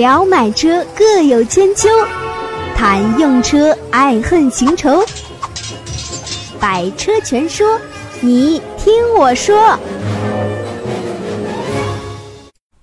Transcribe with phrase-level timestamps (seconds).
[0.00, 1.86] 聊买车各有千秋，
[2.74, 5.04] 谈用车爱恨情仇。
[6.58, 7.78] 百车全说，
[8.22, 9.78] 你听我说。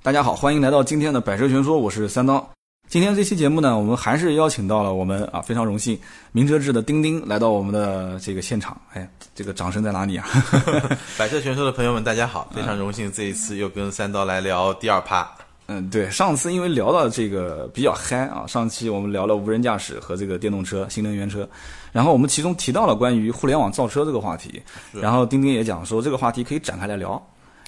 [0.04, 2.48] 大家好，欢迎来到今天的百车全说，我是三刀。
[2.88, 6.00] 今天这期节目呢，我们还是邀请到了我们啊非常荣幸
[6.32, 8.80] 名车志的丁丁来到我们的这个现场。
[8.94, 10.28] 哎，这个掌声在哪里啊？
[11.18, 15.28] 百车全说的朋友们，大家好，非常荣幸这一次又跟三刀来聊第二趴。
[15.68, 21.48] 嗯，对，上次因为聊到这个比较嗨啊，上期我们聊了无人驾驶和这个电动车、新能源车，
[21.92, 24.62] 然后我们其中提到了关于互联网造车这个话题，
[24.94, 27.22] 然后丁丁也讲说这个话题可以展开来聊。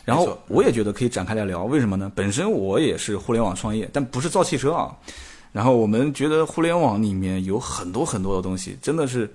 [0.05, 2.11] 然后我也觉得可以展开来聊，为什么呢？
[2.15, 4.95] 本身我也是互联网创业，但不是造汽车啊。
[5.51, 9.29] 然后我们觉得互联网里面有很多很多的东西，真的是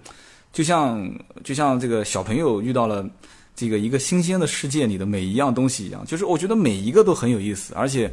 [0.52, 1.08] 就像
[1.44, 3.06] 就像这个小朋友遇到了
[3.54, 8.12] 这个一个新鲜的世界里的每一样东西一样，就是我觉得每一个都很有意思，而且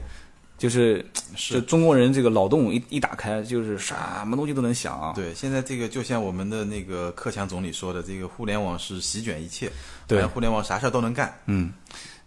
[0.61, 1.03] 就是
[1.35, 3.95] 是中国人这个脑洞一一打开，就是什
[4.27, 5.11] 么东西都能想啊。
[5.15, 9.71] 对，现在这个就像我们的那个克强总理说的，这个互联网是席卷一切，
[10.05, 11.33] 对，互联网啥事儿都能干。
[11.47, 11.73] 嗯。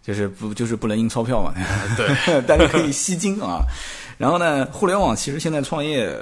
[0.03, 1.51] 就是不就是不能印钞票嘛？
[1.97, 2.07] 对，
[2.45, 3.61] 但是可以吸金啊。
[4.19, 6.15] 然后呢，互联网其实现在创业，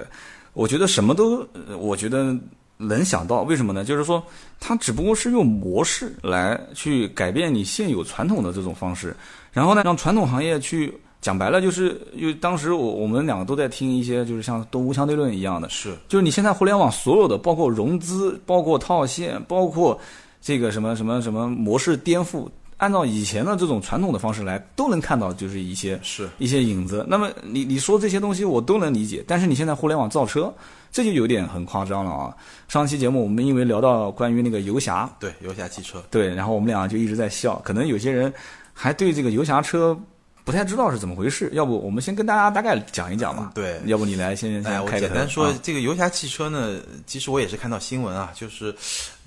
[0.54, 1.46] 我觉得什么都，
[1.78, 2.34] 我觉得
[2.78, 3.42] 能想到。
[3.42, 3.84] 为什么呢？
[3.84, 4.24] 就是说，
[4.58, 9.14] 它只不过是用模式来去改变你现有传统的这种方式，
[9.52, 19.98] 然后呢，让传统行业去讲白了，就是因为当时我我们两个都在听一些，就是像东吴相对论一样的，是，就是你现在互联网所有的，包括融资，包括套现，包括
[20.42, 22.48] 这个什么什么什么模式颠覆。
[22.78, 27.06] 按照以前的这种传统的方式来，都能看到就是一些是一些影子。
[27.08, 30.54] 那么你你说这些东西我都能理解，但是你现在互联网造车，
[30.92, 32.36] 这就有点很夸张了啊！
[32.68, 37.56] 上期节目我们因为聊到关于那个游侠，对游侠汽车，对，然后我们俩就一直在笑。
[37.64, 38.34] 可能有些人
[38.74, 39.98] 还对这个游侠车
[40.44, 43.52] 不太知道是怎么回事，要不我们先跟大家大概讲一讲吧？
[43.56, 48.76] 对，要不你来先先开简单说，这个游侠汽车呢，其实我也是看到新闻啊，就是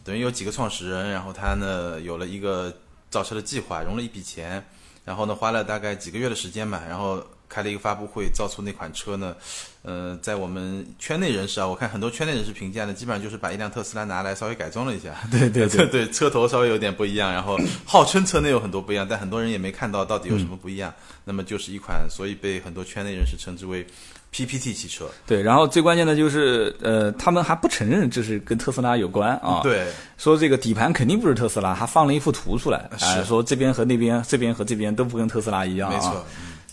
[0.04, 2.72] 等于有几个创始人，然后他呢有了一个。
[3.08, 4.62] 造车的计划融了一笔钱，
[5.04, 9.34] 然后呢花了大概几个月的时间吧，然后开了一个发布会，造出那款车呢，
[9.82, 15.86] 呃，在我们圈内人士啊，我看很多圈内人士评价呢，基本上就是把一辆特斯拉拿来稍微改装了一下，对 对对。
[15.88, 20.92] 对，车头稍微有点不一样，然后号称车内有很多不一样，但很多人也没看到到底有什么不一样，
[21.24, 23.86] 那么就是一款，所以被很多圈内人士称之为。
[24.32, 25.08] PPT 汽车。
[25.26, 29.60] 对，然后最关键的就是，呃，他们还不承认这是跟特斯拉有关啊。
[29.62, 29.86] 对，
[30.18, 33.24] 说这个底盘肯定不是特斯拉，还放了一幅图出来，是。
[33.24, 35.94] 说这边和那边，这边和这边都不跟特斯拉一样啊。
[35.94, 36.26] 没错，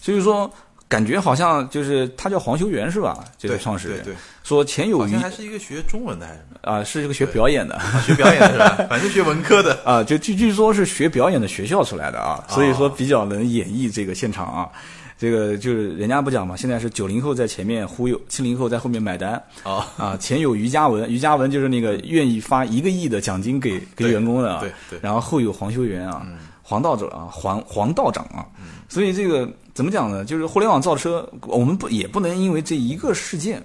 [0.04, 0.52] 所以说
[0.90, 3.24] 感觉好像就是他叫黄修元是吧？
[3.38, 6.60] 这个创始人对，说前有余还是一个学中文的还是什么？
[6.62, 8.76] 啊，是一个学表演的，学表演的是吧？
[8.92, 14.70] 反正学文科的啊，就据据说是学表演的学校出来的啊，所以说比较能演绎这个现场啊。
[15.16, 19.42] 这个就是人家不讲嘛，现在是九零后在前面忽悠，七零后在后面买单。
[19.64, 24.60] 啊啊，前有余嘉文，余嘉文就是那个愿意发一个亿的奖金给给员工的。
[24.60, 25.00] 对对。
[25.02, 26.28] 然后后有黄修元啊，
[26.64, 28.48] 黄道者啊，黄黄道长啊。
[28.90, 30.26] 所以这个怎么讲呢？
[30.26, 33.64] 就是互联网造车，我们不也不能因为这一个事件，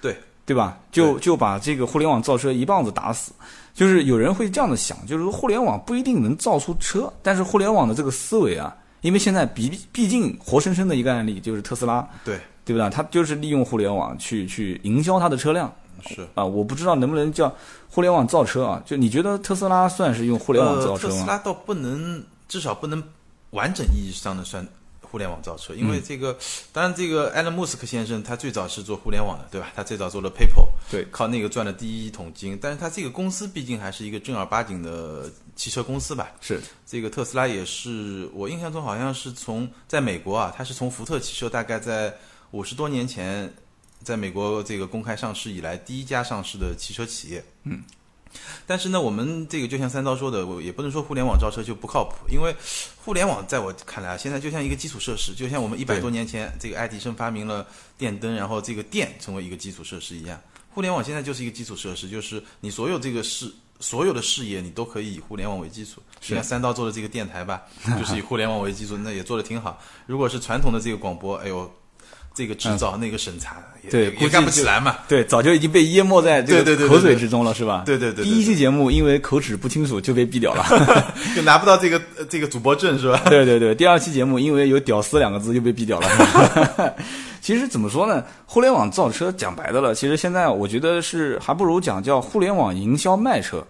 [0.00, 0.78] 对对吧？
[0.90, 3.30] 就就把这个互联网造车一棒子打死。
[3.74, 8.74] 就是有人会这样的想，就是说互联网不一定能造出车，但是互联网的这个思维啊。
[9.02, 12.90] 因为现在毕毕竟活生生的一个案例就是特斯拉，对对不对？
[12.90, 15.72] 它就是利用互联网去去营销它的车辆，
[16.04, 17.54] 是啊，我不知道能不能叫
[17.88, 18.82] 互联网造车啊？
[18.84, 21.14] 就你觉得特斯拉算是用互联网造车吗？
[21.14, 23.00] 特斯拉倒不能，至少不能
[23.50, 24.66] 完整意义上的算。
[25.10, 26.36] 互联网造车，因为这个，
[26.70, 29.72] 当然这个埃隆·穆斯克先生他最早是做互联网的，对吧？
[29.74, 32.58] 他最早做了 PayPal，对，靠那个赚了第一桶金。
[32.60, 36.30] 但是他这个公司毕竟还是一个正儿八经的汽车公司吧？
[36.42, 36.60] 是。
[36.86, 42.14] 这个特斯拉也是，我印象中好像是从在美国啊，它是从福特汽车大概在
[42.50, 43.50] 五十多年前，
[44.02, 47.42] 在美国这个公开上市以来第一家上市的汽车企业。
[47.64, 47.82] 嗯。
[48.66, 52.54] 但是呢，我们这个就像三刀说的，我也不能说互联网造车就不靠谱，因为
[53.04, 57.66] 互联网在我看来啊，现在就像一个基础设施，就像我们一百多年前这个爱迪生发明了
[57.96, 63.50] 电灯，然后这个电成为一个基础设施一样，互联网现在就是一个基础设施，就是你所有这个事，
[63.80, 66.02] 所有的事业你都可以以互联网为基础。
[66.26, 67.62] 你看三刀做的这个电台吧，
[67.98, 69.80] 就是以互联网为基础，那也做的挺好。
[70.06, 71.70] 如果是传统的这个广播，哎呦。
[72.38, 73.56] 这个制造那个审查，
[73.90, 74.98] 对，也干不起来嘛。
[75.08, 77.82] 对，早就已经被淹没在这个口水之中了，是吧？
[77.84, 78.24] 对对对。
[78.24, 80.64] 第一期节目因为口齿不清楚就被毙掉了，
[81.34, 82.00] 就拿不到这个
[82.30, 83.22] 这个主播证，是吧？
[83.28, 83.74] 对对对。
[83.74, 86.94] 第二期节目因为有“屌丝”两个字就被毙掉了。
[87.42, 88.22] 其实怎么说呢？
[88.46, 93.66] 互联网造车讲白的了，其实现在我觉得是还不如讲叫互联网营销卖车。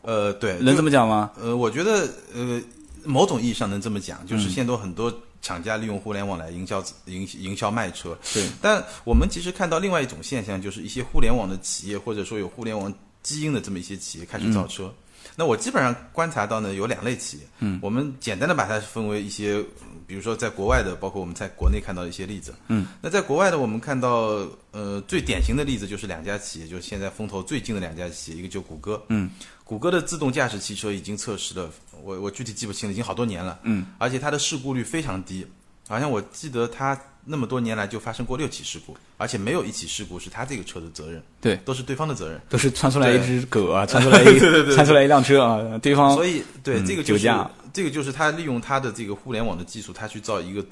[0.00, 1.30] 呃，对，能这么讲吗？
[1.38, 2.62] 呃，我觉得呃。
[3.08, 5.08] 某种意义上能这么讲，就是现在很多
[5.40, 8.16] 厂家利用互联网来营销营营销卖车。
[8.32, 12.92] 对，但我们其实看到另外一种现象，就是一些互联网的企业或者说有互联网
[13.22, 14.92] 基因的这么一些企业开始造车。
[15.34, 17.42] 那我基本上观察到呢，有两类企业。
[17.58, 19.62] 嗯，我们简单的把它分为一些，
[20.06, 22.54] 比如说在国外的，包括我们在国内看到一些例子。
[22.68, 29.02] 嗯，那在国外的，我们看到呃最典型的例子就是两家企业，就是现在风头最近的两家企业，一个就谷歌。
[29.08, 29.30] 嗯，
[29.64, 31.70] 谷歌的自动驾驶汽车已经测试了，
[32.02, 33.58] 我我具体记不清了，已经好多年了。
[33.64, 35.44] 嗯，而且它的事故率非常低，
[35.88, 36.98] 好像我记得它
[37.28, 42.40] 那么多年来就发生过六起事故，而且没有一起事故是它这个车的责任，对，都是对方的责任。
[42.48, 44.38] 都是窜出来一只狗啊， 窜出来一
[44.72, 50.64] 窜出来一辆车啊，对方所以对、嗯这个就是酒驾这个就是他利用他的这个互联网的技术，他去造一个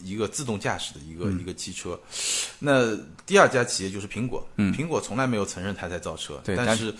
[0.00, 1.98] 一个自动驾驶的一个、一个汽车。
[2.60, 6.94] 那第二家企业就是苹果，嗯苹果从来没有承认他在造车，但是。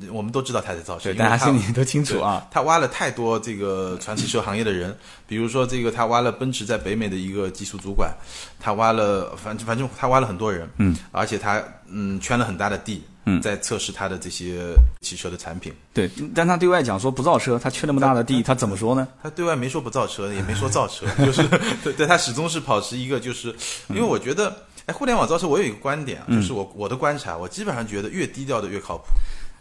[0.00, 2.46] 呃我们都知道他在造车，大家心里都清楚啊。
[2.52, 4.96] 他挖了太多这个传奇车行业的人，
[5.26, 8.12] 比如说这个他挖了奔驰在北美的一个技术主管，
[8.60, 15.72] 他挖了反正反正他挖了很多人，嗯，而且他嗯圈了很大的地，嗯在测试他的这些汽车的产品。
[15.92, 19.08] 对，但他对外讲说不造车，他缺那么大的地，他怎么说呢？
[19.22, 21.42] 他对外没说不造车，也没说造车，就是
[21.82, 23.54] 对对他始终是保持一个，就是
[23.88, 24.54] 因为我觉得，
[24.86, 29.04] 哎，互联网造车，我有一个观点啊，就是我我的观察，我基本上觉得越低调的越靠谱，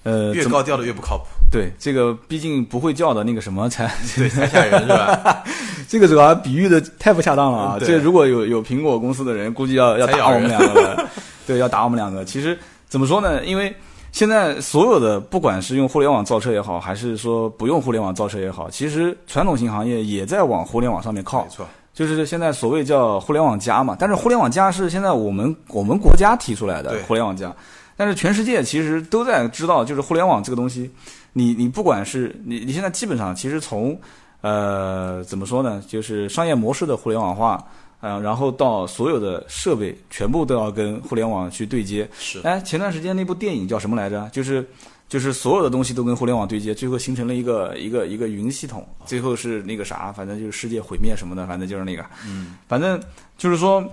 [0.03, 5.44] 呃，越高调的越不靠谱，对这个，毕竟不会叫的那个什么才，对，太吓人是吧？
[5.88, 7.77] 这个主要比喻的太不恰当了啊！
[7.79, 11.09] 这如果有有苹果公司的人，估计要要打我们两个了。
[11.45, 12.25] 对，要打我们两个。
[12.25, 12.57] 其实
[12.88, 13.45] 怎么说呢？
[13.45, 13.73] 因为
[14.11, 21.50] 现在所有的，不管是用互联网造车也好，还是说不用互联网造车也好，其实传统型行业也在往互联网上面靠没。
[21.50, 27.53] 错，就是现在所谓叫互联网加嘛，但是互联网加是现在我们我们国家提出来的互联网加，
[27.95, 30.90] 但是全世界其实都在知道，就是互联网这个东西，
[31.34, 34.00] 你你不管是你你现在基本上其实从
[34.42, 37.63] 呃怎么说呢，就是商业模式的互联网化，
[38.01, 42.10] 呃，然后到所有的设备全部都要跟互联网去对接。
[42.18, 44.28] 是哎，前段时间那部电影叫什么来着？
[44.31, 44.68] 就是
[45.07, 53.00] 就是所有的东西都跟互联网对接，最后形成了一个一个一个云系统，最后是那个啥，反正就是世界毁灭什么的，反正就是那个，嗯，反正
[53.38, 53.84] 就是说。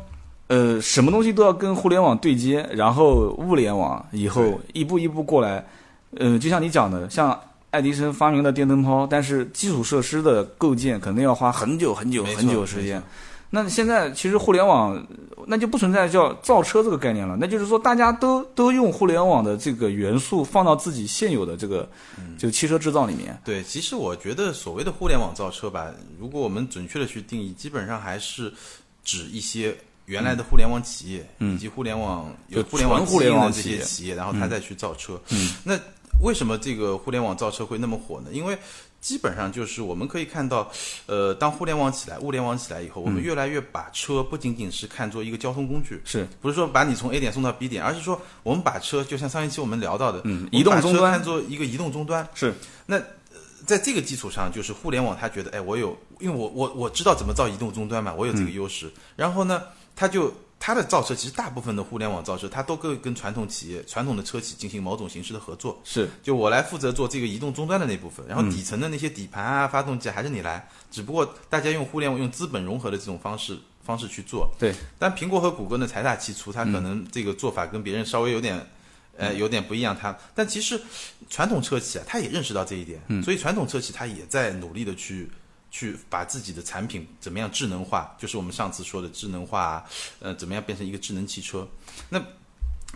[0.50, 5.64] 呃，什么东西都要跟互联网对接，然后物联网以后一步一步过来。
[6.19, 13.00] 呃，就像你讲的，像爱迪生发明了电灯泡，但是基础设施的构建肯定要花很久很久很久时间。
[13.50, 15.00] 那现在其实互联网
[15.47, 21.88] 那就不存在叫造车这个概念了，那就是说大家都都用互联网的这个元素放到自己现有的这个
[22.37, 23.41] 就汽车制造里面。
[23.44, 25.87] 对，其实我觉得所谓的互联网造车吧，
[26.19, 28.53] 如果我们准确的去定义，基本上还是
[29.05, 29.76] 指一些
[30.10, 35.20] 原来的互联网企业，嗯以及互联网有互联网互联网基因的这些企业，然后他再去造车。
[35.30, 35.78] 嗯，那
[36.20, 38.30] 为什么这个互联网造车会那么火呢？
[38.32, 38.58] 因为
[39.00, 40.68] 基本上就是我们可以看到，
[41.06, 52.28] 呃，当互联网起来、物联网起来以后，我嗯们越来越把车不仅仅是看作一个交通工具，是，不是说把你从 A 点送到 B 点，而是说我们把车就像上一期我们聊到的，嗯移动终端看作一个移动终端。
[52.34, 52.52] 是
[52.84, 53.00] 那，
[53.64, 58.90] 在这个基础上，就是互联网，他觉得，哎，我有，因为我我我知道怎么造移动终端嘛，我有这个优势。
[59.16, 59.62] 然后呢，
[60.00, 65.79] 他就他的造车，其实大部分的互联网造车，它都跟跟传统企业、传统的车企进行某种形式的合作。
[65.85, 74.50] 是，就我来负责做这个移动终端的那部分，然后底层的那些底盘啊、发动机啊还是你来，只不过大家用互联网、用资本融合的这种方式方式去做。
[74.58, 78.67] 对，但苹果和谷歌呢财大气粗，它可能这个做法跟别人稍微有点。
[79.17, 80.81] 呃，有点不一样，它但其实
[81.29, 85.29] 传统车企啊，它也认识到这一点，所以传统车企它也在努力的去
[85.70, 89.84] 去把自己的产品怎么样智能化，就是我们上次说的智能化啊，
[90.19, 91.67] 呃，怎么样变成一个智能汽车。
[92.08, 92.20] 那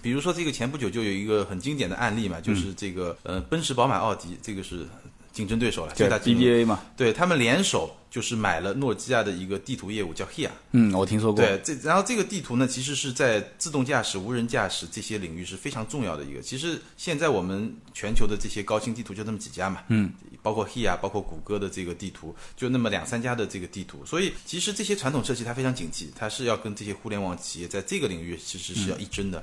[0.02, 4.86] 比如说这个前不久就有一个很经典的案例嘛，就是这个呃奔驰、宝马、奥迪，这个是
[5.32, 10.48] 竞争对手了，对 BBA 嘛，对他们联手就是买了诺基亚的一个地图业务叫 HERE。
[10.72, 11.44] 嗯，我听说过。
[11.44, 16.40] 对，这然后这个地图呢，其实是在自动驾驶、无人驾驶这些领域是非常重要的一个。
[16.40, 20.12] 其实现在我们全球的这些高清地图就那么几家嘛，嗯，
[20.44, 24.04] 包括 HERE，包括谷歌的这个地图，就那么两三家的这个地图。
[24.04, 29.42] 所以其实这些传统车企它非常景气，它是要跟这些互联网企业在这个领域其实是要一争的。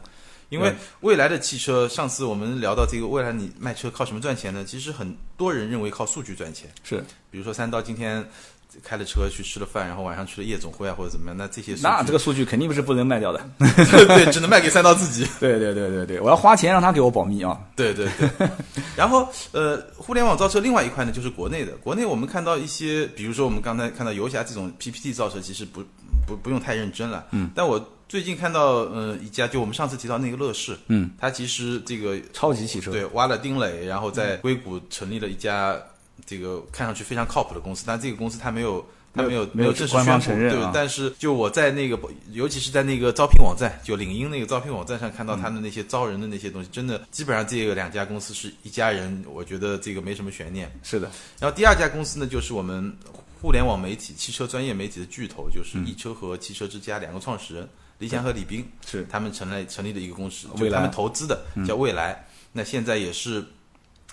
[0.49, 4.63] 因为未来的汽车，上次我们聊到这个未来你卖车靠什么赚钱呢？
[4.63, 6.69] 其实很多人认为靠数据赚钱。
[6.83, 8.23] 是，比如说三刀今天
[8.83, 13.39] 开了车去吃了饭，然后晚上去了夜总会啊或者怎么样，那这些数据那这个数据肯定不是不能卖掉的。
[13.59, 15.27] 对，只能卖给三刀自己。
[15.39, 17.59] 对对对对对，我要花钱让他给我保密啊。
[17.75, 18.49] 对对对。
[18.95, 21.73] 然后呃，互联网造车另外一块呢，就是国内的。
[21.77, 25.83] 国内我们看到一些，比如说我们刚才看到游侠这种 PPT 造车，其实不
[26.25, 27.25] 不不用太认真了。
[27.31, 27.49] 嗯。
[27.55, 32.91] 但我最近看到呃一家，就我们上次提到那个乐视，嗯，它其实这个超级汽车。
[32.91, 35.77] 对挖了丁磊，然后在硅谷成立了一家
[36.25, 41.99] 这个看上去非常靠谱的公司，但这个公司它没有它没有没有有正式官方宣布对承认啊，但是就我在那个，
[42.31, 50.71] 尤其是在那个招聘网站，就领英那个招聘网站上看到他的那些招人的那些东西，真的基本上这个两家公司是一家人，我觉得这个没什么悬念。
[50.83, 51.09] 是的，
[51.39, 52.95] 然后第二家公司呢，就是我们
[53.41, 55.85] 互联网媒体、汽车专业媒体的巨头，就是嗯。
[55.85, 59.05] 易车和汽车之家两个创始人李想和李斌，是。
[59.11, 62.25] 他们成立成立的一个公司，就他们投资的叫未来。
[62.53, 63.43] 那现在也是，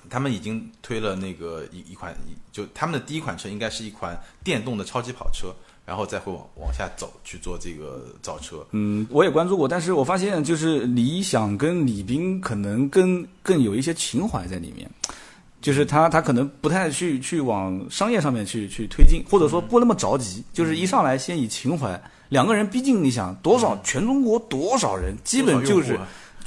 [0.09, 8.67] 他们已经推了那个一一款，一就他们的第一款车应该是一款电动的超级跑车，然后再会往往下走去做这个造车。
[8.73, 14.91] 嗯，我也关注过，但是我发现就是理想跟李斌可能更更有一些情怀在里面，
[15.61, 22.01] 就是他他可能不太去去往商业上面去去推进，或者说不那么着急，就是一上来先以情怀。
[22.29, 25.99] 两个人毕竟你想多少，全中国多少人，基本就是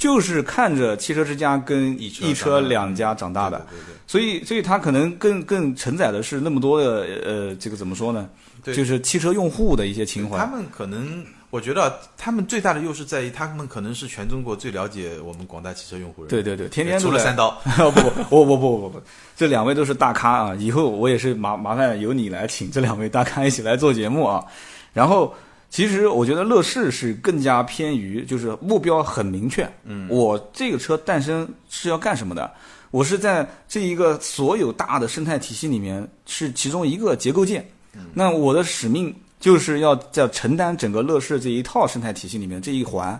[0.02, 8.28] 就是看着汽车之家跟易车两家长大的，对对对所以所以他可能更更承载的是那么多的呃这个怎么说呢？
[8.64, 10.36] 对就是汽车用户的一些情怀。
[10.36, 16.28] 他们可能，我觉得啊他们最大的优势在于，他们可能是全中国最了解我们广大汽车用户人。
[16.28, 19.02] 对对对，天天除都在了三刀， 不不不不不不不，
[19.36, 20.54] 这两位都是大咖啊！
[20.56, 24.44] 以后我也是麻麻烦由你来请这两位大咖一起来做节目啊。
[24.92, 25.32] 然后，
[25.72, 32.52] 其实我觉得乐视是更加偏于就是目标很明确，嗯，我这个车诞生是要干什么的？
[32.90, 37.66] 我是在这一个所有大的生态体系里面是其中一个结构件，
[38.12, 43.18] 那我的使命就是要在承担整个乐视这一套生态体系里面这一环，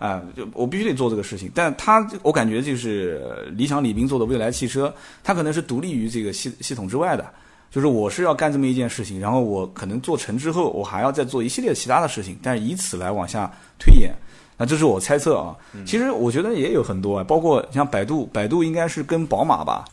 [0.00, 1.48] 啊、就我必须得做这个事情。
[1.54, 4.92] 但他我感觉就是呃理想李斌做的未来汽车，
[5.22, 7.32] 它可能是独立于这个系系统之外的。
[7.72, 14.14] 就是我是要干这么一件事情，然后我可能做成之后，我还要再做一系列其他的事情，但是以此来往下推演。
[14.58, 19.86] 那这是我猜测啊，其实我觉得也有很多啊，包括像百度，百度应该是跟宝马吧，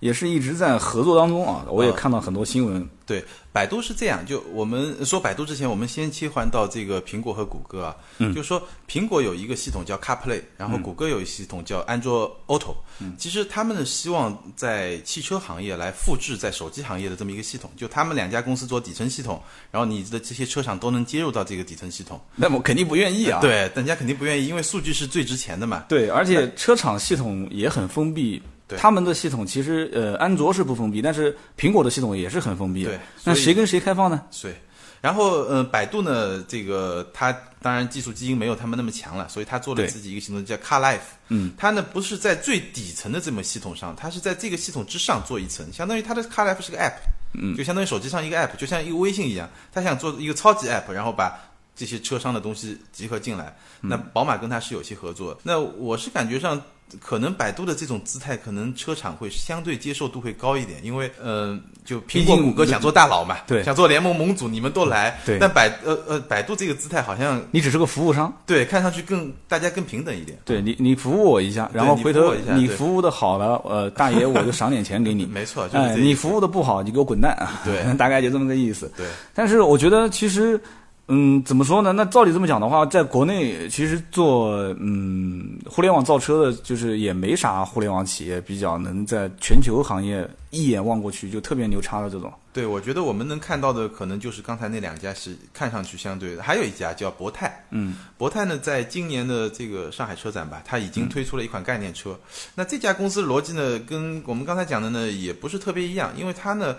[0.00, 1.64] 也是一直在合作当中啊。
[1.70, 22.18] 我也看到很多新闻，对，百度是这样，就我们说百度之前，我们先切换到这个苹果和谷歌啊，嗯就是说苹果有一个系统叫 CarPlay，然后谷歌有一系统叫安卓 Auto，、嗯其实他们呢希望在汽车行业来复制在手机行业的这么一个系统，就他们两家公司做底层系统，然后你的这些车厂都能接入到这个底层系统。
[22.34, 23.40] 那么肯定不愿意啊。
[23.42, 25.84] 对，人家肯定不愿意，因为数据是最值钱的嘛。
[25.86, 28.40] 对，而且车厂系统也很封闭。
[28.72, 32.90] 对他们的系统其实呃，安卓是不封闭，但是苹果的系统也是很封闭的。
[32.90, 34.22] 对那谁跟谁开放呢？
[34.40, 34.54] 对，
[35.00, 41.00] 然后呃，百度呢，这个它当然技术基因没有他们那么强了，所以它做了自己一个系统叫 Car Life。
[41.28, 46.94] 嗯，它呢不是在最底层的这么系统上，它是在这个系统之上做一层，相当于它的 Car Life 是个 App，
[47.34, 51.38] 嗯，就相当于手机上一个 App，就像一个微信一样，它想做一个超级 App，然后把
[51.74, 53.56] 这些车商的东西集合进来。
[53.80, 56.60] 那宝马跟它是有些合作，那我是感觉上。
[57.00, 70.38] 可能百度的这种姿态，可能车厂会相对接受度会高一点，因为呃，就苹果、谷歌想做大佬嘛，对想做联盟盟主，你们都来，对但百呃呃，百度这个姿态好像你只是个服务商，对看上去更大家更平等一点。
[70.44, 75.24] 对你你服务我一下，然后回头你服务的好了，呃，大爷我就赏点钱给你。
[75.32, 77.62] 没错，就是哎，你服务的不好，你给我滚蛋啊！
[77.64, 78.92] 对 大概就这么个意思。
[78.96, 80.60] 对但是我觉得其实，
[81.08, 81.92] 嗯，怎么说呢？
[81.92, 92.32] 那照理这么讲的话，在国内其实做嗯互联网造车的，就是也没啥互联网企业比较能在全球行业一眼望过去就特别牛叉的这种。
[92.52, 97.64] 对，我觉得我们能看到的可能就是刚才那两家是看上去相对的，还有一家叫博泰。
[97.70, 102.18] 嗯，博泰呢，在今年的这个上海车展吧，它已经推出了一款概念车。
[102.54, 106.76] 那这家公司逻辑呢，跟我们刚才讲的呢也不是特别一样，因为它呢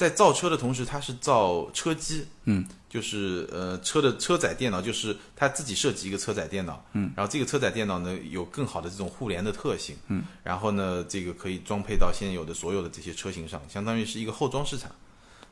[0.00, 2.24] 在造车的同时，它是造车机。
[2.44, 6.82] 嗯，就是呃车的车载电脑，就是它自己设计一个车载电脑。
[6.94, 9.94] 嗯，然后这个车载电脑呢有更好的这种互联的特性。
[10.08, 14.90] 嗯，然后呢这个可以装配到现有的所有的这些车型上，相当于是一个后装市场。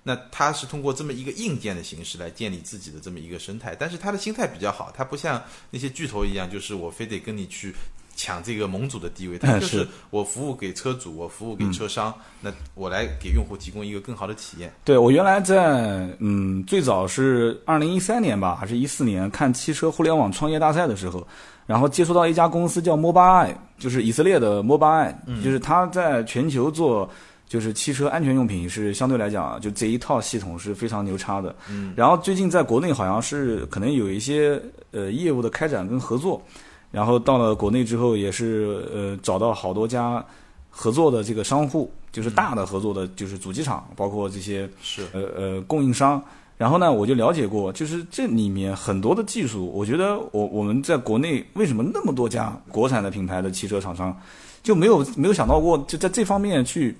[0.02, 7.75] 那它是通过这么一个硬件的形式来建立自己的这么一个生态，但是它的心态比较好，它不像那些巨头一样，就是我非得跟你去
[8.18, 14.72] 抢这个盟主的地位，它就是是我服务给车主，我服务给车商，那我来给用户提供一个更好的体验。
[14.84, 21.25] 对我原来在嗯最早是二零一三年吧，还是一四年看汽车互联网创业大赛的时候，
[21.64, 27.08] 然后接触到一家公司叫 Mobileye，就是以色列的 Mobileye，、就是他在全球做。
[27.48, 31.56] 就是汽车安全用品是相对来讲，就这一套系统是非常牛叉的。
[31.70, 34.60] 嗯，然后最近在国内好像是可能有一些
[34.90, 36.42] 呃业务的开展跟合作，
[36.90, 40.25] 然后到了国内之后也是呃找到好多家
[40.71, 46.23] 合作的这个商户，就是大的合作的，就是主机厂，包括这些是呃呃供应商。
[46.57, 54.16] 然后呢，我就了解过，就是这里面很多的技术，我觉得我我们在国内为什么那么多家国产的品牌的汽车厂商
[54.61, 56.97] 就没有没有想到过，就在这方面去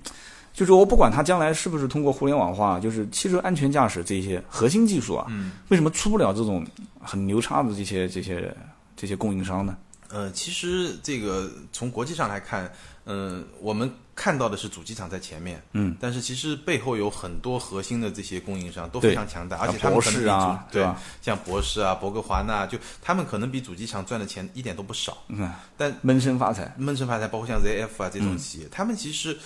[0.54, 6.64] 就是我不管它将来是不是通过互联网化，就是汽车安全驾驶这些核心技术啊，嗯，为什么出不了这种
[7.00, 8.54] 很牛叉的这些这些
[8.99, 9.76] 这些供应商呢？
[10.11, 12.73] 呃，其实这个从国际上来看，
[13.05, 20.87] 嗯、我们看到的是主机厂在前面，嗯，但是其实背后有很多核心的这些供应商都非常强大，而且他们可能比主对
[21.21, 26.75] 像博士啊、博格华纳，就他们可能比主机厂赚的钱一点都不少，嗯，但闷声发财。
[26.76, 29.38] 闷声发财，包括像 ZF 啊这嗯种企业，他们其实。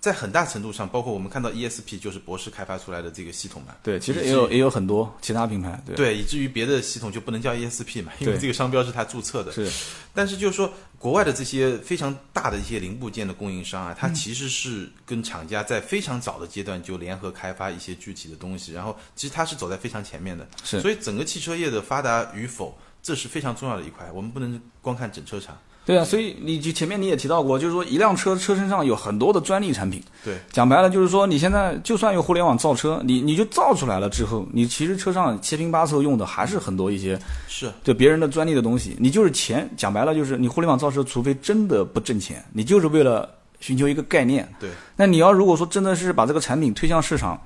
[0.00, 9.52] 在很大程度上，包括我们看到 ESP 就是博士开发出来的这个系统嘛，对，其实也有也有很多其他品牌，对对，以至于别的系统就不能叫 ESP 嘛，因为这个商标是他注册的。
[9.52, 9.70] 是
[10.12, 20.48] 但是就是说，国外的这些非常大的一些零部件的供应商啊，嗯它其实是跟厂家在非常早的阶段就联合开发一些具体的东西，然后其实它是走在非常前面的。
[20.64, 25.56] 是所以整个汽车业的发达与否，这是非常重要的一块，我们不能光看整车厂。
[25.90, 30.00] 对啊，所以你就前面你也提到过，就是说一辆车车身上有很多的专利产品。
[30.24, 37.18] 对，讲白了就是说，你现在就算用互联网造车，你你就造出来了之后，你其实车上七拼八凑用的还是很多一些
[37.48, 38.94] 是对别人的专利的东西。
[39.00, 43.28] 你就是钱，讲白了就是你互联网造车，除非真的不挣钱，你就是为了
[43.58, 44.48] 寻求一个概念。
[44.60, 47.36] 对，那你要如果说真的是把这个产品推向市场，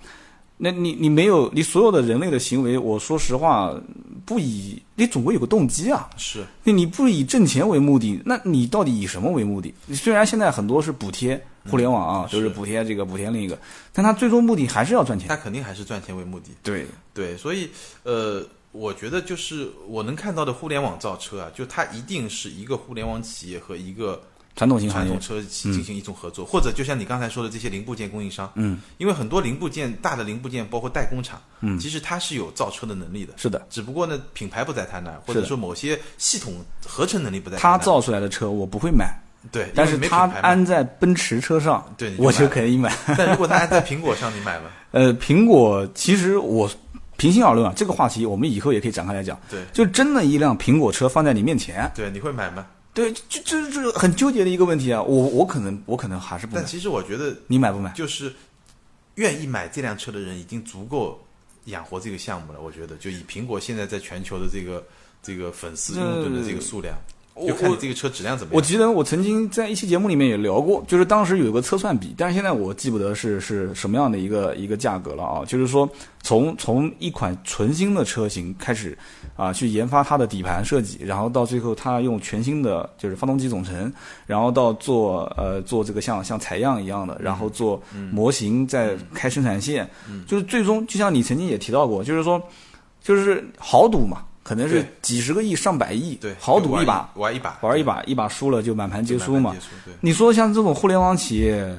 [0.56, 3.74] 那你你没有你所有的人类的行为，我说实话，
[4.24, 6.08] 不以你总归有个动机啊。
[6.16, 9.74] 是，那你不以挣钱为目的，那你到底以什么为目的？
[9.86, 13.58] 你虽然现在很多是补贴互联网啊，是都是补贴这个补贴另一个，
[13.92, 15.28] 但它最终目的还是要赚钱。
[15.28, 16.50] 它肯定还是赚钱为目的。
[16.62, 17.68] 对，对，所以
[18.04, 24.22] 呃，我觉得就是我能看到的互联网造车啊，就它一定是一个互联网企业和一个
[24.56, 31.78] 传统型传统，车企进行一种合作，或者就像你刚才说的这些零部件供应商，嗯，因为很多零部件大的零部件包括代工厂，嗯。
[31.78, 36.54] 其实它是有造车的能力的，是的，只不过呢品牌不在它那儿，或者说某些系统
[36.86, 39.12] 合成能力不在他那儿，造出来的车我不会买，
[39.50, 40.48] 对，但是他因为没品牌嘛。
[40.48, 42.96] 安在奔驰车上，对就我就买可以买。
[43.18, 44.70] 但如果它安在苹果上，你买吗？
[44.92, 46.70] 呃，苹果其实我
[47.16, 49.38] 平心而论啊，这个话题我们以后也可以展开来讲。
[49.50, 49.60] 对。
[49.72, 52.64] 就真的一辆苹果车放在你面前，对，你会买吗？
[52.94, 55.02] 对，就这这很纠结的一个问题啊。
[55.02, 57.90] 我我可能我可能还是不买但，其实我觉得你买不买？
[57.90, 58.32] 就是
[59.16, 61.20] 愿意买这辆车的人已经足够
[61.64, 62.60] 养活这个项目了。
[62.60, 64.82] 我觉得，就以苹果现在在全球的这个
[65.22, 68.56] 这个粉丝拥趸的这个数量，我就看你这个车质量怎么样。
[68.56, 75.44] 我记得我曾经在一期节目里面也聊过，就是当时有个测算比，但是现在我记不得是是什么样的一个一个价格了啊。
[75.44, 75.88] 就是说
[76.22, 78.96] 从从一款纯新的车型开始
[79.36, 83.92] 啊，去研发它的底盘设计，然后到最后它用全新的就是发动机总成，
[84.26, 89.90] 然后到做呃做这个像像采样一样的，然后做模型，再开生产线，
[90.24, 92.40] 就是最终就像你曾经也提到过，就是说
[93.02, 94.22] 就是豪赌嘛。
[94.44, 99.56] 可能是几十个亿、上百亿，对，豪赌一把，玩一把，玩一把，一把输了就满盘皆输嘛。
[100.02, 101.74] 你说像这种互联网企业，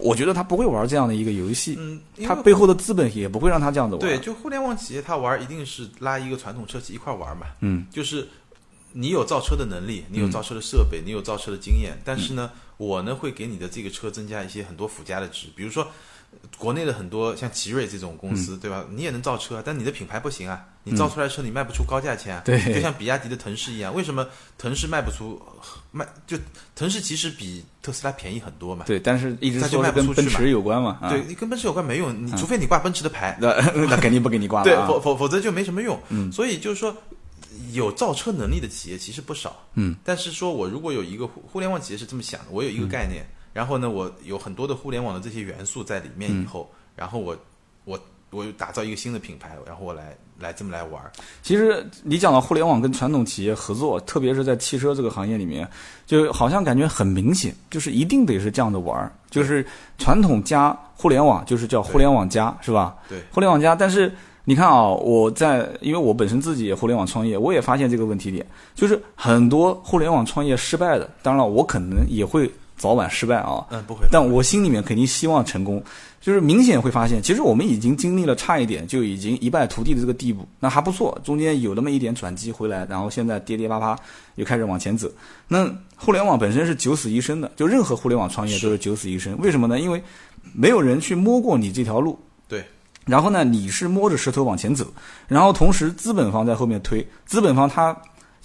[0.00, 4.00] 我觉得他不会玩这样的一个游戏，嗯，他背后的资本也不会让他这样子玩。
[4.00, 8.26] 对，就互联网企业他玩一定是拉一个传统车企一块玩嘛，嗯，就是
[8.92, 15.86] 你有造车的能力，你有造车的设备，你有造车的经验，但是呢，我呢会给你的这个车增加一些很多附加的值，比如说。
[16.58, 18.84] 国内的很多像奇瑞这种公司，嗯对吧？
[18.90, 22.42] 你也能造车啊，但你的品牌不行啊，你造出来的车你卖不出高价钱啊。
[22.44, 25.40] 对就像比亚迪的腾势一样，为什么腾势卖不出
[25.92, 26.06] 卖？
[26.26, 26.36] 就
[26.74, 28.84] 腾势其实比特斯拉便宜很多嘛。
[28.86, 30.98] 对，但是一直说跟卖不出去嘛奔驰有关嘛。
[31.00, 33.54] 啊对，，你跟奔驰有关没用，你除非你挂奔驰的牌，那
[33.86, 34.88] 那肯定不给你挂对，了啊。
[34.88, 36.00] 否否否则就没什么用。
[36.08, 36.96] 嗯所以就是说，
[37.72, 39.56] 有造车能力的企业其实不少。
[39.74, 47.36] 嗯，但是说我如果有一个互互联网企业是这么想的，我有一个概念，然后呢，我有很多的互联网的这些元素在里面以后，然后我
[47.84, 47.98] 我
[48.30, 51.10] 我打造一个新的品牌，然后我来来这么来玩儿。
[51.42, 55.68] 其实你讲到互联网跟传统企业合作，特别是在汽车这个行业里面，
[56.06, 62.96] 就好像感觉很明显，就是一定得是这样的玩儿，就是传统加互联网，就是叫互联网加，是吧？
[63.08, 74.06] 对，互联网加，但是你看啊，我在因为我本身自己也互联网创业，我也发现这个问题点，就是很多互联网创业失败的，当然了，我可能也会早晚失败啊，嗯，不会。
[74.10, 75.82] 但我心里面肯定希望成功，
[76.20, 83.98] 就是明显会发现，其实我们已经经历了差一点就已经一败涂地的这个地步，那还不错，中间有那么一点转机回来，然后现在跌跌啪啪
[84.36, 85.10] 又开始往前走。
[85.48, 89.78] 那互联网本身是九死一生的，就任何互联网创业都是九死一生，为什么呢？
[89.80, 90.02] 因为
[90.54, 92.64] 没有人去摸过你这条路，对，
[93.04, 94.86] 然后呢，你是摸着石头往前走，
[95.26, 97.94] 然后同时资本方在后面推，资本方他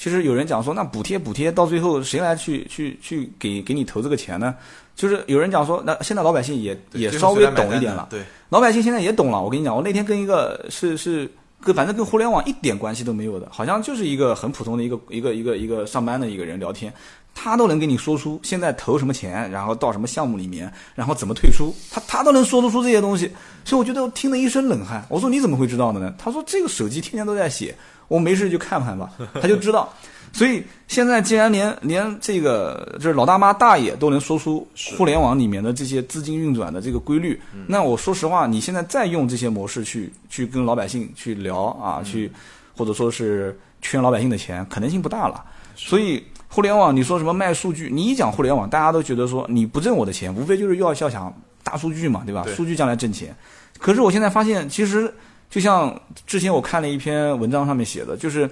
[0.03, 4.53] 其实有人讲说，那补贴补贴到最后谁来去去去给给你投这个钱呢？
[4.97, 9.41] 就是有人讲说，那现在老百姓也也稍微懂一点了，对，老百姓现在也懂了。
[9.41, 16.93] 我跟你讲，我那天跟一个是是跟反正跟互联网一点关系都没有的，好像就是一个很普通的一个 一个一个一个上班的一个人聊天，
[17.33, 23.31] 他都能给你说出现在投什么钱，然后到什么项目里面，然后怎么退出，他他都能说得出这些东西，
[23.63, 25.05] 所以我觉得我听了一身冷汗。
[25.07, 26.13] 我说你怎么会知道的呢？
[26.17, 27.73] 他说这个手机天天都在写，
[28.07, 29.09] 我没事就看看吧，
[29.41, 29.91] 他就知道。
[30.31, 42.31] 所以现在既然连连这个就是老大妈大爷都能说出互联网里面的这些资金运转的这个规律，那我说实话，你现在再用这些模式去去跟老百姓去聊啊，去
[42.75, 45.43] 或者说是圈老百姓的钱，可能性不大了。
[45.75, 51.31] 所以互联网你说什么卖数据，你一讲互联网，大家都觉得说你不挣我的钱，无非就是要要想
[51.63, 52.43] 大数据嘛，对吧？
[52.55, 53.35] 数据将来挣钱。
[53.77, 55.13] 可是我现在发现，其实
[55.53, 58.49] 就像之前我看了一篇文章上面写的，就是。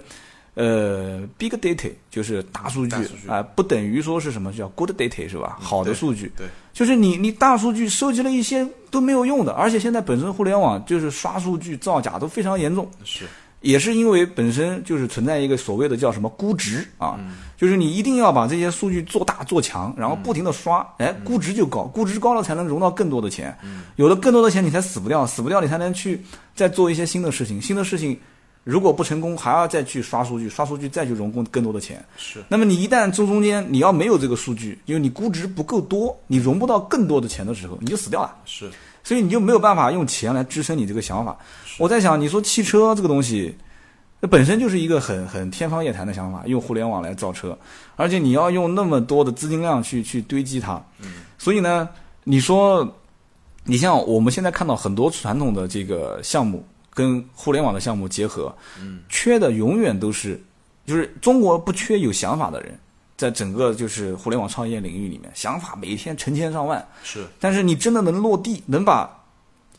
[0.54, 2.94] 呃，big data 就是大数据
[3.26, 5.58] 啊、不等于说是什么叫 good data 是吧？
[5.62, 13.24] 好的数据，对，就是你你大数据收集了一些都没有用的，而且现在本身互联网就是刷数据造假都非常严重，是
[13.62, 21.08] 也是因为本身就是存在一个所谓的叫什么估值啊，嗯就是你一定要把这些数据做大做强，然后不停的刷，嗯。
[21.08, 23.56] 哎，估值就高，估值高了才能融到更多的钱，
[23.98, 26.20] 有了更多的钱你才死不掉，死不掉你才能去
[26.56, 28.20] 再做一些新的事情，新的事情
[28.64, 32.44] 如果不成功还要再去刷数据，刷数据再去融更更多的钱，是。
[32.48, 38.36] 那么你一旦中中间你要没有这个数据，因为你估值不够多，你融不到更多的钱的时候，你就死掉了。
[38.44, 38.72] 是。
[39.04, 41.38] 所以你就没有办法用钱来支撑你这个想法。
[41.78, 43.56] 我在想，你说汽车这个东西，
[44.24, 47.58] 那本身就是一个很很天方夜谭的想法，用互联网来造车，
[47.96, 50.80] 而且你要用那么多的资金量去去堆积它。
[51.40, 51.90] 所以呢，
[52.24, 52.88] 你说，
[53.64, 58.56] 你像我们现在看到很多传统的这个项目跟互联网的项目结合，
[59.10, 60.40] 缺的永远都是，
[60.86, 62.80] 就是中国不缺有想法的人。
[63.18, 69.08] 在整个就是互联网创业领域里面，想法每天成千上万，是但是你真的能落地，能把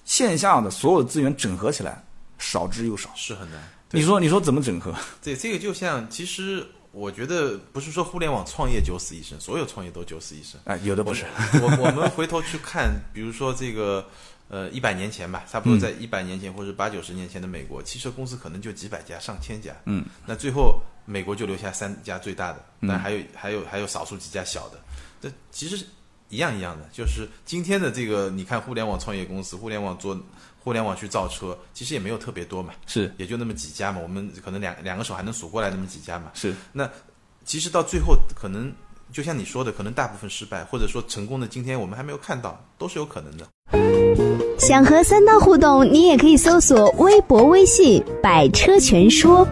[0.05, 2.01] 线下的所有的资源整合起来，
[2.39, 3.11] 少之又少。
[3.17, 3.61] 是很难。
[3.93, 4.95] 对你说，你说怎么整合？
[5.23, 10.59] 对，这个就像，其实我觉得不是说互联网创业九死一生，所有创业都九死一生。
[10.65, 11.27] 哎，有的不是。
[11.61, 14.05] 我我们回头去看，比如说这个
[14.49, 19.77] 呃一百年前吧，差不多在一百年前或者八九十年前的美国，汽车公司可能就几百家、上千家。
[19.85, 24.81] 嗯，那最后美国就留下三家最大的，但还有还有还有少数几家小的。
[25.21, 25.85] 这其实
[26.29, 30.19] 一样一样的，就是今天的这个，你看互联网创业公司，互联网做
[30.63, 33.13] 互联网去造车，其实也没有特别多嘛，是。
[33.17, 36.31] 也就那么几家嘛，我们可能两两个手还能数过来那么几家嘛。
[36.35, 36.89] 是，那
[37.45, 38.73] 其实到最后，可能
[39.13, 43.47] 就像你说的，可能大部分失败，或者说成功的，今天我们还没有看到，都是有可能的。
[44.59, 49.47] 想和三刀互动，你也可以搜索微博、微信“百车全说。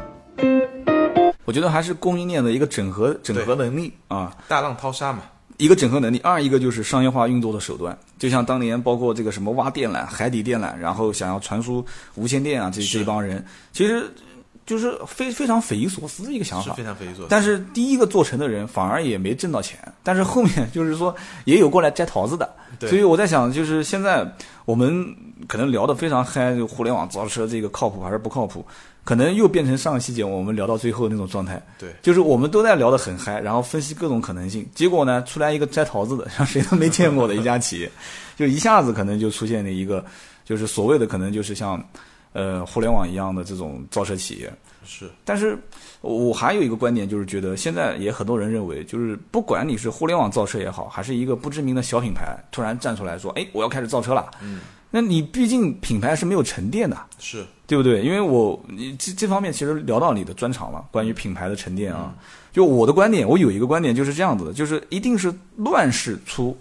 [1.45, 5.23] 我觉得还是供应链的一个整合整合能力啊，大浪淘沙嘛，
[5.61, 7.97] 一个整合能力，二一个就是商业化运作的手段。
[8.19, 14.11] 就像当年包括这个什么挖电缆、海底电缆，然后想要传输无线电啊，这是这帮人，其实
[14.65, 16.71] 就是非非常匪夷所思的一个想法。
[16.71, 17.27] 是非常匪夷所思。
[17.29, 22.49] 但是第一个做成的人反而也没挣到钱，但是后面就是说也有过来摘桃子的，
[22.81, 24.27] 所以我在想，就是现在
[24.65, 25.15] 我们
[25.47, 28.65] 可能聊得非常嗨，就互联网造车这个靠谱还是不靠谱，
[29.05, 37.91] 可能又变成上一期节目我们聊到最后那种状态，对，就是我们都在聊得很嗨，然后分析各种可能性，结果呢出来一个摘桃子的， 像谁都没见过的一家企业，
[38.37, 40.05] 就一下子可能就出现了一个，
[40.45, 41.83] 就是所谓的可能就是像，
[42.33, 44.53] 呃，互联网一样的这种造车企业，
[44.85, 45.11] 是。
[45.25, 45.59] 但是
[46.03, 54.61] 我还有一个观点，就是觉得现在也很多人认为，就是不管你是互联网造车也好，还是一个不知名的小品牌突然站出来说，哎，我要开始造车了，嗯，
[54.91, 58.03] 那你毕竟品牌是没有沉淀的，是对不对？
[58.03, 62.13] 因为我你这这方面其实聊到你的专长了，关于品牌的沉淀啊。
[62.53, 66.59] 就我的观点，我有一个观点就是这样子的，就是一定是乱世出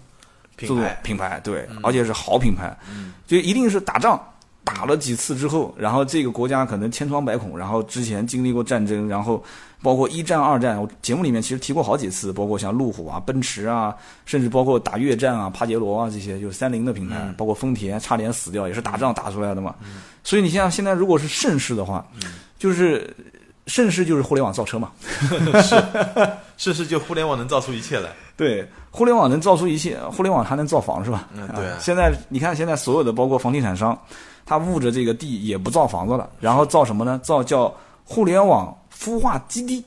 [0.56, 2.78] 品牌，品牌，对，而且是好品牌，
[3.26, 4.22] 就一定是打仗。
[4.62, 9.44] 打了几次之后，然后这个国家可能千疮百孔，然后之前经历过战争，然后
[9.82, 19.76] 包括一战、二战，我节目里面其实提过好几次，包括像路虎啊、奔驰啊，甚至包括打越战啊、帕杰罗啊这些，就是三菱的品牌，包括丰田差点死掉，也是打仗打出来的嘛。
[20.24, 22.06] 所以你像现在如果是盛世的话，
[22.58, 23.16] 就是
[23.68, 24.92] 盛世就是互联网造车嘛，
[26.58, 26.74] 是。
[26.74, 31.30] 是就互联网能造出一切来，对，互联网能造出一切，互联网还能造房是吧？
[31.34, 31.78] 嗯对啊。
[31.80, 33.98] 现在你看，现在所有的包括房地产商，
[34.46, 37.18] 他捂着这个地也不造房子了，然后造什么呢？
[37.24, 39.86] 造叫互联网孵化基地。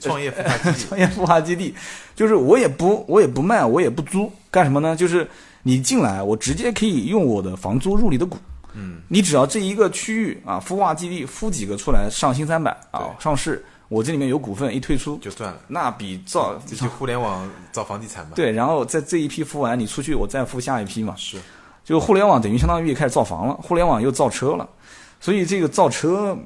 [0.00, 1.74] 创业孵化基地 创业孵化基地，
[2.16, 4.96] 就是我也不我也不卖，我也不租，干什么呢？
[4.96, 5.30] 就是
[5.62, 8.36] 你进来，我直接可以用我的房租入你的股。
[8.74, 15.60] 嗯，你只要这一个区域啊，孵化基地孵几个出来上新三板啊，上市，我这里面有股份一退出，就赚了。
[15.68, 21.14] 那比造这就互联网造房地产嘛，对，然后在这一批孵完，你出去我再孵下一批嘛。
[21.16, 21.38] 是
[21.84, 24.68] 就互联网等于相当于开始造房了，互联网又造车了，
[25.20, 26.36] 所以这个造车，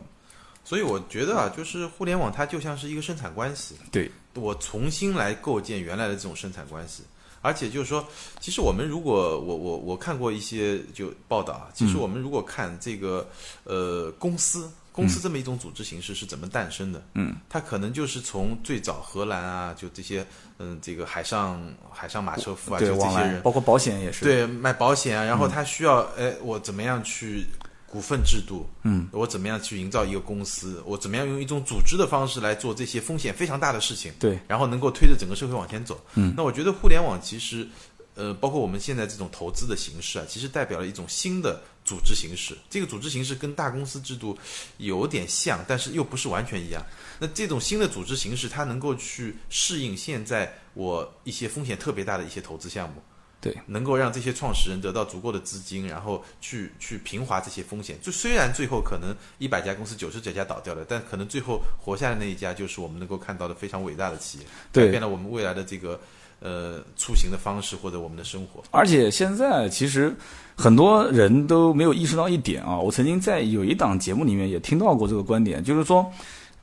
[0.64, 4.10] 所以我觉得啊，就是互联网它就像是一个生产关系，对。
[4.34, 7.02] 我重新来构建原来的这种生产关系。
[7.42, 8.06] 而且就是说，
[8.38, 13.26] 其实我们如果我我我看过一些就报道啊，其实我们如果看这个
[13.64, 20.26] 呃公司公司这么一种组织形式是怎么诞生的，嗯，它可能就是从最早荷兰啊，就这些
[20.58, 21.58] 嗯这个海上
[21.90, 27.46] 海上马车夫啊，就这些人包括保险也是，对卖保险啊，然后他需要哎我怎么样去
[27.90, 36.00] 股份制度，嗯，我怎么样去营造一个公司，我怎么样用一种组织的方式来做这些风险非常大的事情，对，然后能够推着整个社会往前走。
[36.14, 37.66] 嗯，那我觉得互联网其实，
[38.14, 42.56] 呃，包括我们现在这种投资的形式啊，其实代表了一种新的组织形式。
[42.70, 44.38] 这个组织形式跟大公司制度
[44.78, 46.80] 有点像，但是又不是完全一样。
[47.18, 53.02] 那这种新的组织形式，它能够去适应现在我一些风险特别大的一些投资项目。
[53.40, 57.96] 对，能够让这些创始人得到足够的资金，然后去去平滑这些风险。
[58.02, 65.98] 就虽然最后可能一百家公司九十九家倒掉了，但可能最后活下来那一家就是我们能够看到的非常伟大的企业，改变了我们未来的这个
[66.40, 68.62] 呃出行的方式或者我们的生活。
[68.72, 70.14] 而且现在其实
[70.54, 76.12] 很多人都没有意识到一点啊，我曾经在有一档节目里面也听到过这个观点，就是说，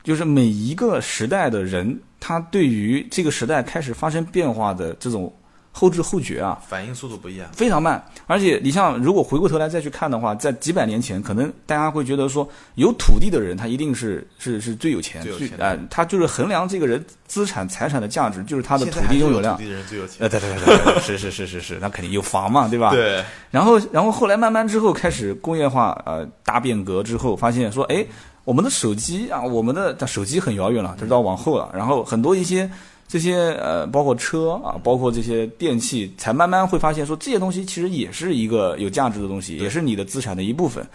[0.04, 5.32] 就是每一个时代的人，他对于这个时代开始发生变化的这种
[5.78, 8.04] 后知后觉啊，反应速度不一样，非常慢。
[8.26, 19.62] 而且你像如果回过头来再去看的话，在几百年前，可能大家会觉得说，有土地的人他一定是是是最有钱，最有钱的哎、他就是衡量这个人资产财产的价值，就是他的土地拥有量土。
[19.62, 20.16] 地的人最有钱。
[20.18, 22.90] 呃，对对对是是是是是，那肯定有房嘛，对吧？
[22.90, 28.04] 对，然后，然后后来慢慢之后开始工业化，呃，大变革之后，发现说，哎，
[28.44, 31.70] 我们的手机啊，我们的手机很遥远了，这是到往后了。
[31.72, 32.68] 然后很多一些
[33.08, 40.86] 这些呃，包括车啊，包括这些电器，才慢慢会发现说，这些东西其实也是一个有价值的东西，也是你的资产的一部分。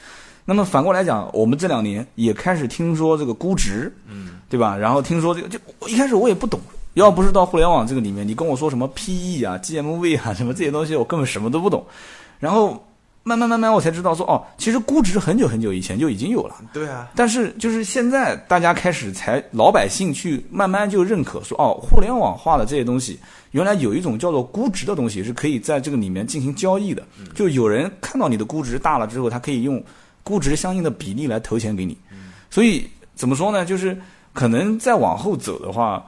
[0.46, 4.78] 那么反过来讲，我们这两年也开始听说这个估值，嗯，对吧？
[4.78, 6.60] 然后听说这个，就我一开始我也不懂，
[6.94, 11.84] 要不是到互联网这个里面，你跟我说什么 PE 啊、GMV 啊什么这些东西，我根本什么都不懂。
[12.40, 12.86] 然后
[13.26, 16.56] 慢慢慢慢，我才知道说，哦，其实估值很久很久以前就已经有了。
[16.74, 23.18] 对啊，但是就是现在大家开始才老百姓去慢慢就认可说，哦，互联网化的这些东西，
[23.52, 27.02] 原来有一种叫做估值的东西是可以在这个里面进行交易的。
[27.34, 29.82] 就有人看到你的估值大了之后，他可以用
[30.22, 31.98] 估值相应的比例来投钱给你。
[32.50, 33.66] 所以怎么说呢？
[33.66, 33.98] 就是
[34.34, 36.06] 可能再往后走的话，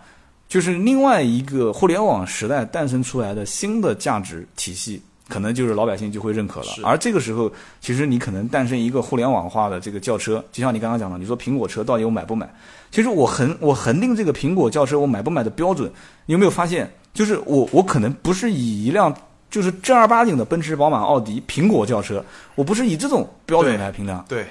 [0.49, 5.01] 就是另外一个互联网时代诞生出来的新的价值体系。
[5.27, 12.47] 可能就是老百姓就会认可了，而这个时候，其实你可能诞生一个互联网化的这个轿车，就像你刚刚讲的，你说苹果车到底我买不买？
[12.91, 15.91] 其实我恒我恒定这个苹果轿车我买不买的标准，
[16.27, 16.89] 你有没有发现？
[17.13, 19.11] 就是我我可能不是以一辆
[19.49, 24.45] 就是正儿八经的奔驰、宝马、奥迪苹果轿车，我不是以这种标准来评量，对，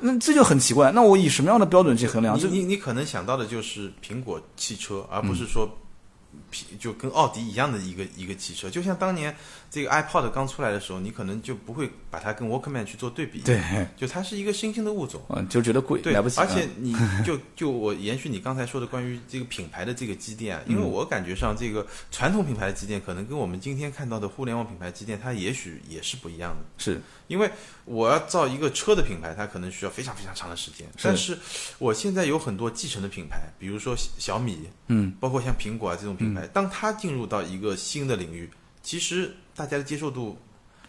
[0.00, 0.92] 那这就很奇怪。
[0.92, 2.38] 那我以什么样的标准去衡量？
[2.38, 5.68] 你你你可能想到的就是苹果汽车，而嗯不是说。
[6.52, 9.34] 苹就跟奥迪一样的一个一个汽车，就像当年
[9.70, 13.60] 这个 iPod 刚出来的时候，你可能就不会把它跟 Walkman 去做对比，对，
[13.96, 16.40] 就它是一个新兴的物种，嗯，就觉得贵，对，买不起。
[16.40, 26.64] 而且你 就就我延续你刚才说的关于这个品牌的这个积淀啊，因为我感觉上这个传统品牌的积淀可能跟我们今天看到的互联网品牌积淀，它也许也是不一样的。
[26.78, 27.48] 是因为
[27.84, 30.86] 我要造一个车的品牌，它可能需要非常非常长的时间。
[31.00, 31.38] 但是
[31.78, 38.48] 我现在有很多继承的品牌，比如说小米，嗯，包括像苹果啊这种品牌，当他进入到一个新的领域，
[38.82, 40.38] 其实大家的接受度，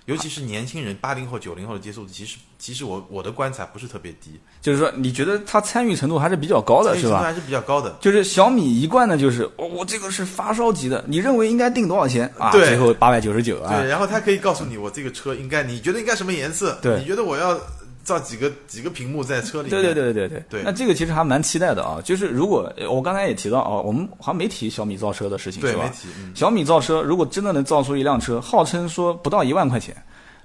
[0.06, 7.10] 尤其是年轻人八零后、九零后的接受度，其实其实我我的观察不是特别低，就是说，你觉得他参与程度还是比较高的，是吧？
[7.10, 7.96] 参与程度还是比较高的。
[8.02, 12.52] 就是小米一贯的就是，哦，我这个是发烧级的，你认为应该定多少钱啊？
[12.52, 13.88] 对最后八百九十九啊对，。
[13.88, 16.78] 然后他可以告诉你，我这个车应该，你觉得应该什么颜色？
[16.82, 17.60] 对你觉得我要
[18.04, 19.82] 造几个几个屏幕在车里面？
[19.82, 22.00] 对对对对对对那这个其实还蛮期待的啊。
[22.04, 25.92] 就是如果呃我刚才也提到啊，我们好像没提小米造车的事情，是吧？
[26.34, 29.96] 小米造车如果真的能造出一辆车，号称说不到一万块钱，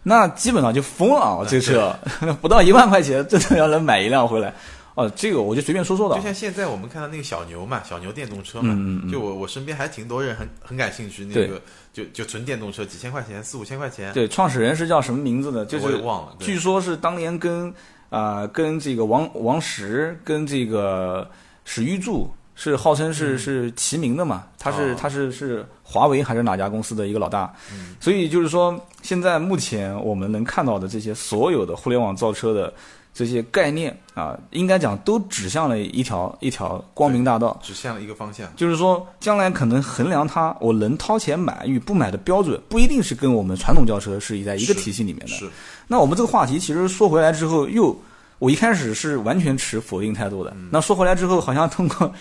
[0.03, 1.47] 那基本上就疯了啊！
[1.49, 1.95] 这车
[2.41, 4.55] 不到一万块钱，真的要能买一辆回来，
[4.97, 6.15] 哦，这个我就随便说说的。
[6.15, 6.19] 啊。
[6.19, 8.75] 就像现在我们看到那个小牛嘛，小牛电动车嘛，
[9.13, 11.61] 就我我身边还挺多人很很感兴趣，那个
[11.93, 15.67] 就就纯电动车，几千块钱，四五千块钱，对，创始人是叫什么名字呢？
[15.67, 17.69] 就是我也忘了，据说是当年跟
[18.09, 21.31] 啊、呃跟这个王王石跟这个
[21.67, 24.97] 史玉柱是号称是、是齐名的嘛，他是、哦。
[24.99, 27.95] 他是是华为还是哪家公司的一个老大，嗯。
[28.01, 32.73] 所以就是说现在目前我们能看到的这些所有的互联网造车的
[33.17, 37.59] 这些概念啊，应该讲都指向了一条一条光明大道。
[37.63, 38.47] 指向了一个方向。
[38.57, 45.29] 就是说，将来可能衡量它我能掏钱买与不买的标准，不一定是跟我们传统轿车是在一个体系里面的。
[45.29, 45.49] 是，
[45.89, 47.99] 那我们这个话题其实说回来之后，又
[48.39, 50.51] 我一开始是完全持否定态度的。
[50.51, 52.13] 嗯那说回来之后，好像通过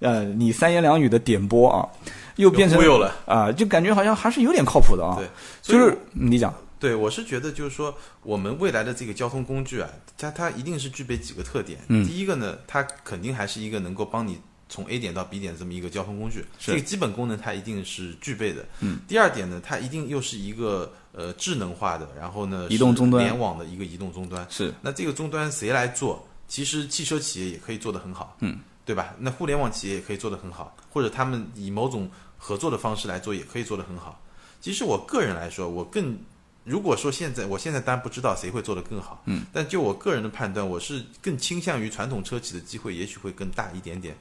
[0.00, 1.86] 呃你三言两语的点拨啊，
[2.34, 5.14] 又变成忽悠了啊，就感觉好像还是有点靠谱的啊。
[5.16, 5.28] 对，
[5.62, 11.78] 就是你讲，对，我是觉得就是说，我们未来的这个交通工具啊，它它一定是具备几个特点。
[11.88, 18.66] 嗯第一个呢，它肯定还是一个能够帮你从 A 点到 B 点这么一个交通工具，这个基本功能它一定是具备的。
[18.80, 19.00] 嗯。
[19.06, 24.46] 第二点呢，它一定又是一个呃智能化的，然后呢，移动终端联网的一个移动终端。
[24.48, 26.26] 是那这个终端谁来做？
[26.48, 29.14] 其实汽车企业也可以做得很好，嗯，对吧？
[29.20, 34.20] 那互联网企业也可以做得很好，或者他们以某种合作的方式来做，也可以做得很好。
[34.60, 36.18] 其实我个人来说，我更
[36.64, 44.16] 如果说现在，我现在当然不知道谁会做得更好，嗯，但就我个人的判断，我是更倾向于传统车企的机会也许会更大一点点。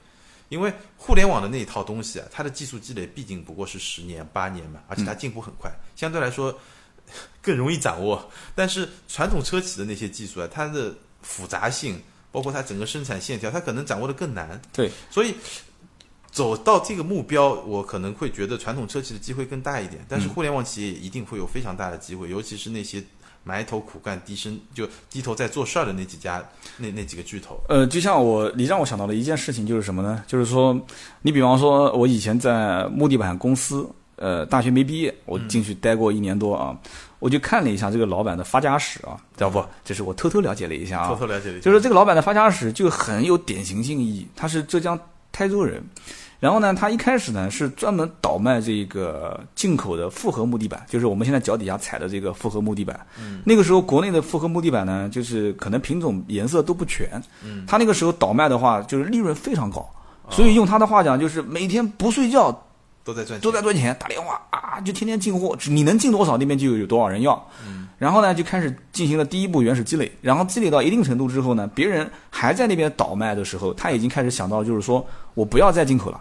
[0.47, 6.57] 因为互联网的那一套东西啊，它的技术积累毕竟不过是十年八年嘛，而且它进步很快，相对来说
[7.39, 8.27] 更容易掌握。
[8.55, 14.59] 但是传统车企的那些技术啊，它的复杂性，包括它整个生产线条，它可能掌握的更难。
[14.73, 15.35] 对，所以
[16.31, 23.03] 走到这个目标，我可能会觉得传统车企的机会更大一点，但是互联网企业也一定会有非常大的机会，尤其是那些
[23.43, 26.43] 埋头苦干、低声就低头在做事儿的那几家、
[26.77, 27.59] 那那几个巨头。
[27.67, 30.23] 呃，就像我，你让我想到了一件事情，就是什么呢？
[30.27, 30.79] 就是说，
[31.21, 36.77] 你比方说，我以前在木地板公司，呃，大学没毕业，我进去待过一年多啊，
[37.17, 39.65] 我就看了一下这个老板的发家史啊，知道不？
[39.83, 44.27] 这是我偷偷了解了一下啊，偷偷了解了一下，就是这个老板的发家史就很有典型性意义。
[44.35, 44.99] 他是浙江
[45.31, 45.81] 台州人，
[46.39, 52.99] 然后呢，他一开始呢是专门倒卖这个进口的复合木地板，就是我们现在脚底下踩的这个复合木地板。
[53.19, 57.21] 嗯，那个时候国内的复合木地板呢，就是可能品种颜色都不全。
[57.43, 59.87] 嗯，他那个时候倒卖的话，就是利润非常高，
[60.29, 62.51] 所以用他的话讲，就是每天不睡觉
[63.03, 67.47] 都在赚钱，都在赚钱，打电话啊，就天天进货，你能进多少，那边就有多少人要。
[67.65, 76.19] 嗯，然后呢，就开始进行了第一步原始积累，然后积累到一定程度之后呢，别人还在那边倒卖的时候，他已经开始想到，就是说我不要再进口了，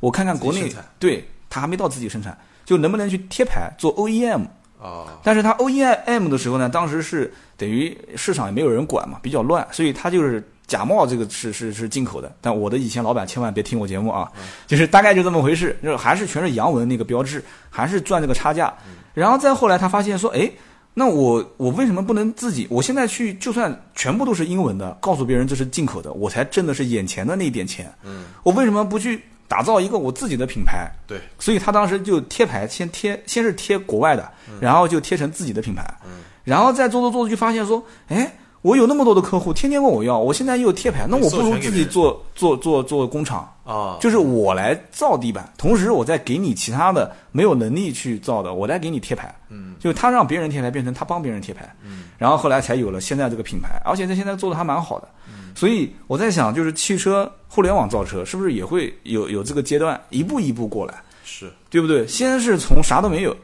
[0.00, 4.44] 我看看国内对他还没到自己生产，就能不能去贴牌做 OEM。
[4.80, 12.34] 哦，但是他 OEM 的时候呢，当时是等于市场也没有人管嘛，比较乱，所以他就是假冒这个是是是进口的。
[12.40, 14.32] 但我的以前老板千万别听我节目啊，
[14.66, 18.72] 就是大概就这么回事，就是还是全是洋文那个标志，还是赚这个差价。
[19.12, 20.50] 然后再后来他发现说，哎，
[20.92, 22.66] 那我我为什么不能自己？
[22.70, 27.90] 我现在去就算全部都是英文的，告诉别人这是进口的，我才挣的是眼前的那一点钱。
[28.04, 30.90] 嗯，我为什么不去打造一个我自己的品牌？
[31.06, 34.28] 对，所以他当时就贴牌，先贴先是贴国外的，
[34.60, 36.10] 然后就贴成自己的品牌，嗯
[36.42, 55.08] 然后再做做做就发现说，哎，我有那么多的客户，天天问我要，我现在又有贴牌，那我不如自己做做做做工厂，哦，就是我来造地板，同时我再给你其他的没有能力去造的，我来给你贴牌，嗯，就他让别人贴牌变成他帮别人贴牌，嗯，然后后来才有了现在这个品牌，而且他现在做的还蛮好的，
[55.54, 60.94] 所以我在想，就是汽车互联网造车是不是也会有有这个阶段，一步一步过来。
[61.24, 62.04] 是，对不对？
[62.08, 63.36] 先是从啥都没有，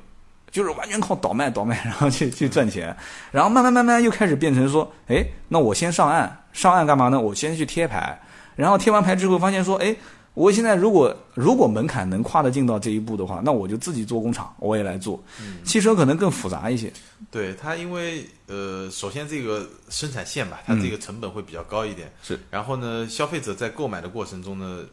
[0.51, 2.95] 就是完全靠倒卖倒卖， 然后去去赚钱，
[3.31, 7.21] 然后慢慢慢慢又开始变成说，哎，那我先上岸，上岸干嘛呢？
[7.21, 8.19] 我先去贴牌，
[8.57, 9.95] 然后贴完牌之后发现说，哎，
[10.37, 15.19] 我现在如果如果门槛能跨得进到这一步的话，那我就自己做工厂，我也来做。
[15.65, 16.93] 汽车可能更复杂一些，
[17.31, 22.39] 对它，因为呃，首先这个生产线吧，它这个成本会比较高一点，是。
[22.51, 24.85] 然后呢，消费者在购买的过程中呢，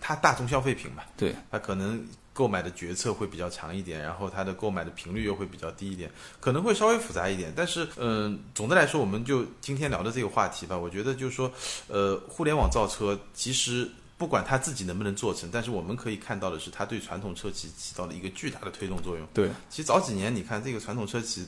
[0.00, 2.00] 它大众消费品嘛，对，它可能
[2.32, 7.52] 购买的决策会比较长一点，然后它的购买的频率又会比较低一点，可能会稍微复杂一点。
[7.56, 11.50] 但是，嗯、总的来说，我们就今天聊的这个话题吧，我觉得就是说，
[11.88, 13.90] 呃，互联网造车其实。
[14.20, 19.26] 不管他自己能不能做成，但是我们可以看到的是，它对传统车企起到了一个巨大的推动作用。
[19.32, 21.46] 对，其实早几年，你看这个传统车企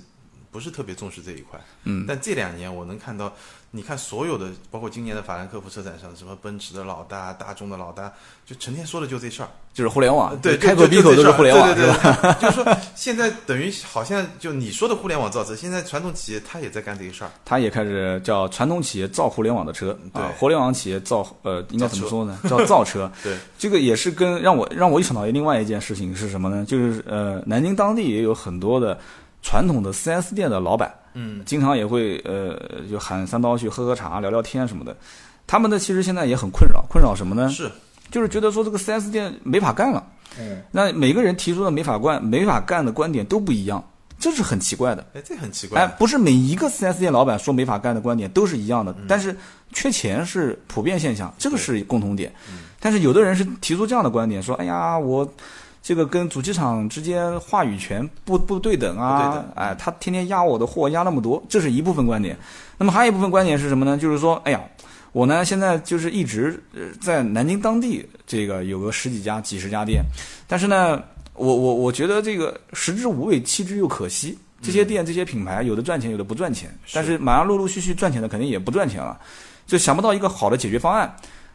[0.50, 3.36] 不是特别重视这一块，嗯，但这两年我能看到，
[3.74, 8.12] 你看所有的，包括今年的法兰克福车展上，什么奔驰的老大、大众的老大，
[8.44, 9.48] 就成天说的就这事儿。
[9.72, 11.94] 就是互联网，对，开口闭口都是互联网，对对？
[11.94, 17.30] 对对，就是说现在等于好像就你说的互联网造车，现在传统企业它也在干这个事儿。
[17.46, 22.38] 他也开始叫传统企业造互联网的车对啊，互联网企业造呃，应该怎么说呢？
[22.50, 23.10] 叫造车。
[23.24, 26.62] 对，这个也是跟让我让我一想到另外一件事情是什么呢？
[26.66, 28.98] 就是呃，南京当地也有很多的
[29.40, 32.56] 传统的 4S 店的老板，嗯，经常也会呃
[32.90, 34.96] 就喊三刀去喝喝茶、聊聊天什么的。
[35.46, 37.48] 他们呢，其实现在也很困扰，困扰什么呢？
[37.48, 37.70] 是，
[38.10, 40.04] 就是觉得说这个四 S 店没法干了。
[40.38, 43.84] 嗯，那每个人提出的没法干、没法干的观点都不一样，
[44.18, 45.06] 这是很奇怪的。
[45.14, 49.36] 哎，这很奇怪哎。，不是每一个四 S 店老板说没法干的观点都是一样的，嗯但是
[49.72, 52.32] 缺钱是普遍现象，这个是共同点。
[52.80, 55.30] 但是有的人是提出这样的观点，说：“哎呀，我
[55.82, 62.38] 这个跟主机厂之间话语权不不对等不啊哎，他天天压我的货压那么多，这是一部分观点。
[62.78, 63.98] 那么还有一部分观点是什么呢？
[63.98, 64.60] 就是说，哎呀，
[65.10, 70.04] 我呢现在就是一直呃在南京当地这个有个十几家、几十家店，
[70.46, 71.02] 但是呢，
[71.34, 74.38] 我我我觉得这个食之无味，弃之又可惜。
[74.60, 79.18] 这些店、这些品牌，有的赚钱，有的不赚钱，但是马上陆陆续续赚钱的肯定也不赚钱了，
[79.66, 81.12] 就想不到一个好的解决方案。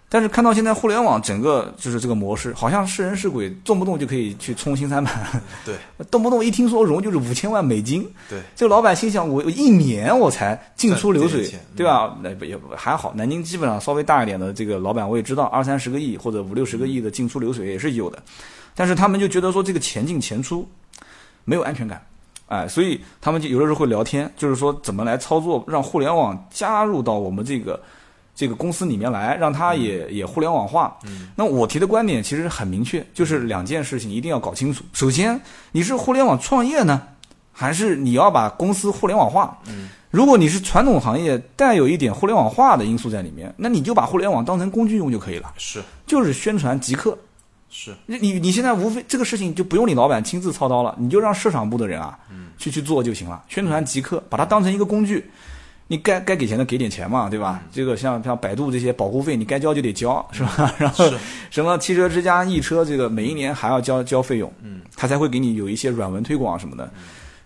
[0.09, 5.75] 但是看到现在互联网整个就是这个模式，好像是人是鬼，动不动就可以去冲新三板，对。
[6.09, 12.17] 动不动一听说融就是五千万美金，对，这个老板心想我我一年我才进出流水对吧？
[12.21, 18.23] 那不也还好，南京基本上稍微大一点的这个老板我也知道，二三十个亿或者五六十个亿的进出流水也是有的，
[18.73, 20.65] 但是他们就觉得说这个钱进钱出
[21.43, 22.01] 没有安全感。
[22.47, 27.77] 哎，所以他们就有的时候会聊天，就是说怎么来操作，让互联网加入到我们这个
[28.37, 30.95] 这个公司里面来，让他也、也互联网化。
[31.07, 34.83] 嗯，那我提的观点其实很明确，就是两件事情一定要搞清楚。
[34.93, 37.01] 首先，你是互联网创业呢，
[37.51, 39.57] 还是你要把公司互联网化？
[39.67, 47.17] 嗯，如果你是传统行业，带有一点互联网化的因素在里面，那你就把互联网当成工具用就可以了，是就是宣传即刻。
[47.69, 52.17] 是，你你你现在无非这个事情就不用你老板亲自操刀了，你就让市场部的人啊，
[52.57, 53.43] 去去做就行了。
[53.49, 55.29] 宣传即刻，把它当成一个工具，
[55.87, 57.61] 你该该给钱的给点钱嘛，对吧？
[57.71, 60.73] 这个像像百度这些保护费，你该交就得交，是吧？
[60.77, 61.09] 然后
[61.49, 66.91] 什么汽车之家、易车，这个每一年还要交交费用，嗯，他才会给你有一些软文推广什么的。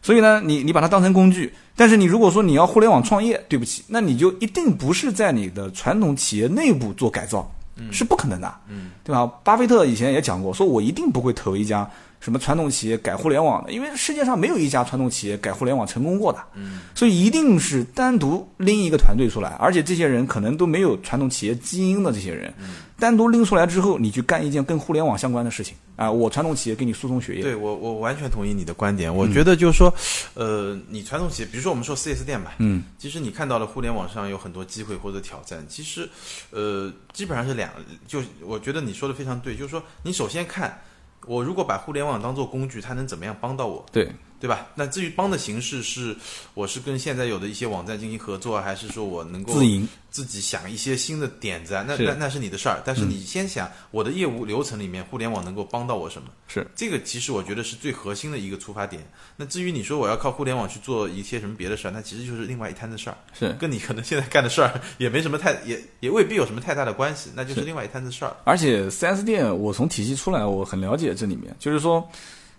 [0.01, 7.47] 所以呢，你你把它当成工具，但是你如果说你要互联网创业，对不起，那你就一定不是在你的传统企业内部做改造，
[7.91, 8.51] 是不可能的。
[8.67, 9.27] 嗯，对吧？
[9.43, 11.87] 巴菲特以前也讲过，说我一定不会投一家
[12.21, 16.39] 什么传统企业改互联网的，因为世界上没有一家传统企业改互联网成功过的。
[16.53, 22.53] 嗯，所以一定是单独拎一个团队出来，而且这些人可能都没有传统企业基因的这些人，
[22.97, 26.09] 单独拎出来之后，你去干一件跟互联网相关的事情啊！
[26.09, 29.13] 我传统企业给你输送血液，对我我完全同意你的观点。
[29.13, 29.91] 我觉得就是说，
[30.35, 36.07] 呃，你传统企业，比如说我们说四 S 店吧，嗯，其实你看到了互联网上有很多机会或者挑战，其实，
[36.51, 37.71] 呃，基本上是两，
[38.07, 40.79] 就我觉得你说的非常对，就是说你首先看，
[41.27, 43.85] 我如果把互联网当做工具，它能怎么样帮到我？
[43.91, 44.11] 对
[44.41, 44.65] 对吧？
[44.75, 46.15] 那至于帮的形式是，
[46.55, 51.85] 我是跟现在有的一些网站进行合作，还是说我能够自营，自己想一些新的点子啊？
[51.87, 52.81] 那那那是你的事儿。
[52.83, 56.29] 但是你先想，我的业务流程里面，互联网能够帮到我什么？
[56.47, 59.01] 是这个其实我觉得是最核心的一个出发点。
[59.37, 63.55] 那至于你说我要靠互联网去做一些什么别的事儿，那其实就是另外一摊子事儿，是。
[63.59, 68.35] 跟你可能现在干的事儿也没什么太也也未必有什么太大的关系，那就是是另外一摊子事儿。
[68.43, 72.09] 而且四 S 店，我从体系出来，我很了解这里面，就是说，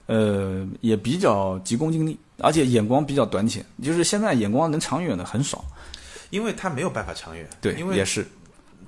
[0.07, 5.65] 呃，也比较急功近利，而且眼光比较短浅，就是现在眼光能长远的很少。
[6.31, 8.27] 因为他没有办法长远，对，因为也是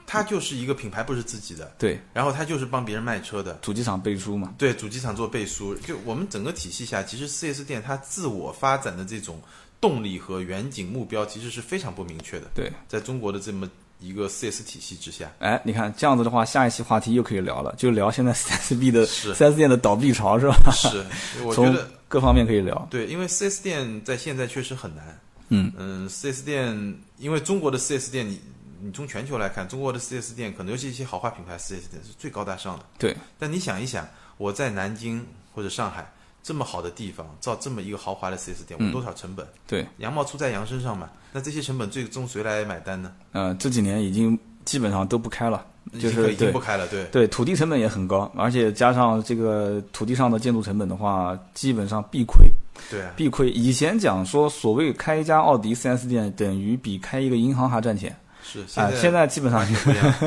[0.06, 5.74] 他就是一个品牌不是自己的，对，然后他就是帮别人卖车的，主机厂背书嘛，对主机厂做背书。
[5.74, 9.38] 就我们整个体系下，其实四 S 店它自我发展的这种
[9.80, 12.46] 动力和远景目标其实是非常不明确的。
[12.54, 12.72] 对。
[12.88, 13.68] 在中国的这么
[14.04, 20.70] 一个 4S 体系之下，哎，你看这样子的话，下一期话题又可以聊了，就聊现在 4S 的是 4S 店的倒闭潮是吧？
[20.72, 21.04] 是
[21.42, 22.86] 我觉 从得各方面可以聊。
[22.90, 25.20] 对，因为 4S 店在现在确实很难。
[25.48, 28.40] 嗯嗯，4S 店，因为中国的 4S 店，你
[28.80, 32.84] 你从全球来看，中国的 4S 店可能尤其一些豪华品牌 4S 店是最高大上的。
[32.98, 35.24] 对，但你想一想，我在南京
[35.54, 36.10] 或者上海
[36.44, 39.44] 这么好的地方造这么一个豪华的 4S 店，我们多少成本？
[39.66, 41.08] 对，羊毛出在羊身上嘛。
[41.32, 43.10] 那这些成本最终谁来买单呢？
[43.32, 45.66] 呃，这几年已经基本上都不开了，
[45.98, 47.06] 就是已经不开了，对。
[47.06, 52.44] 对，土地成本也很高，而且加上这个土地上的建筑成本的话，基本上必亏。
[52.90, 53.50] 对啊，必亏。
[53.50, 58.14] 以前讲说，所谓开一家奥迪 4S 店等于比开一个银行还赚钱
[58.46, 59.66] 是啊、现在现在基本上。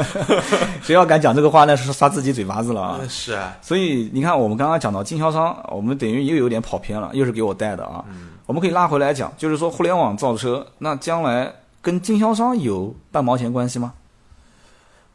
[0.82, 2.97] 谁要敢讲这个话，那是刷自己嘴巴子了啊。
[2.99, 8.03] 嗯是啊，所以你看，我们刚刚讲到经销商，我们等于又有点跑偏了，又是给我带的啊。
[8.09, 11.51] 嗯我们可以拉回来讲，就是说互联网造车，那将来
[11.82, 13.93] 跟经销商有半毛钱关系吗？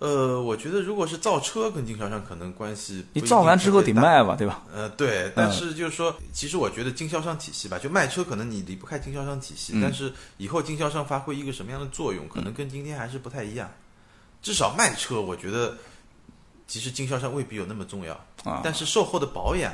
[0.02, 3.80] 呃，我觉得如果是造车跟经销商可能关系你造完之后。
[3.80, 4.64] 得卖吧，对吧？
[4.74, 13.70] 呃，对，但是就是说，其实我觉得经销商体系吧，就卖车可能你离不开经销商体系，嗯但是以后经销商发挥一个什么样的作用，可能跟今天还是不太一样。
[14.40, 15.76] 至少卖车，我觉得
[16.66, 19.72] 其实经销商未必有那么重要，啊，但是售后的保养、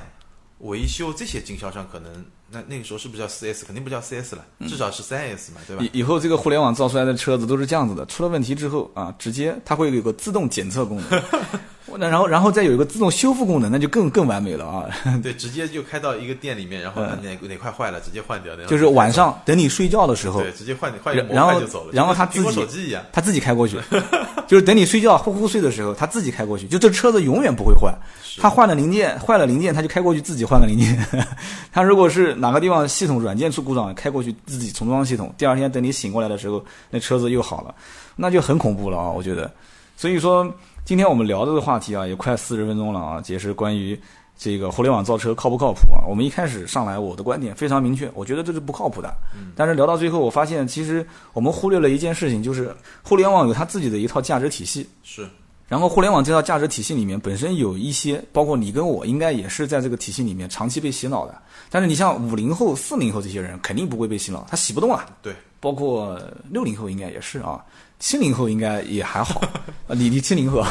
[0.59, 3.65] 维修这些经销商可能，那那个时候是不是叫四 S？
[3.65, 5.83] 肯定不叫四 S 了，至少是三 S 嘛，对吧？
[5.93, 11.23] 以以后这个互联网造出来的车子都是这样子的，出了问题之后啊，直接它会有个自动检测功能，
[11.99, 14.89] 那然后然后再有一个自动修复功能，那就更更完美了啊！
[15.23, 23.77] 对，直接就开到一个店里面，然后哪哪块坏了直接换掉，就是晚上等你睡觉的时候，对，直接换换一块就走了，然后他自己手机一样，他自己开过去，
[24.49, 27.95] 就是等你睡觉呼呼睡的时候，他自己开过去，就这车子永远不会坏。
[28.41, 30.99] 他换了零件，坏了零件，他就开过去自己换个零件。
[31.71, 37.75] 他如果是哪个地方系统软件出故障，开过去自己重装系统，第二天等你醒过来的时候，那车子又好了，
[38.17, 39.11] 那就很恐怖了啊！
[39.11, 39.51] 我觉得，
[39.97, 40.51] 所以说
[40.85, 44.01] 今天我们聊这个话题啊，也快四十分钟了啊，也是关于
[44.39, 46.07] 这个互联网造车靠不靠谱啊？
[46.09, 49.13] 我们一开始上来我的观点非常明确，我觉得这是不靠谱的。
[49.57, 52.73] 但是聊到最后，我发现其实我们忽略了一件事情，就是
[53.03, 54.89] 互联网有它自己的一套价值体系。
[55.03, 55.29] 是
[55.67, 61.35] 然后互联网这套价值体系里面本身有一些，包括你跟我，应该也是在这个体系里面长期被洗脑的。
[61.69, 65.05] 但是你像五零后、四零后这些人，肯定不会被洗脑，他洗不动了。
[65.21, 66.19] 对，包括
[66.49, 67.63] 六零后应该也是啊，
[67.99, 69.43] 七零后应该也还好。
[69.89, 70.65] 啊，你你七零后，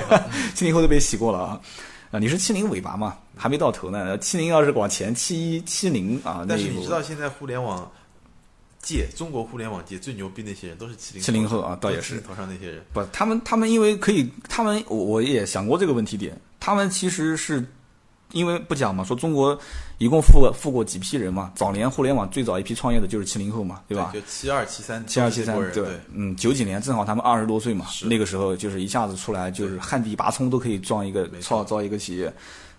[0.52, 1.60] 七零后都被洗过了啊。
[2.10, 4.18] 啊，你是七零尾巴嘛，还没到头呢。
[4.18, 7.88] 七零要是往前，七一、七零啊，但是你知道现在互联网
[8.82, 17.64] 界，中国互联网界最牛逼那些人都是七零七零后啊倒也是头上那些人，不，他们他们因为可以，他们我我也想过这个问题点，他们其实是
[18.32, 19.58] 因为不讲嘛，说中国
[19.98, 24.10] 一共富过富过几批人嘛，早年互联网最早一批创业的就是七零后嘛，对吧？
[24.12, 32.32] 就七二七三七二七三人，对，嗯，九几年正好他们二十多岁嘛，那个时候就是一下子出来就是旱地拔葱都可以撞一个没错造造一个企业。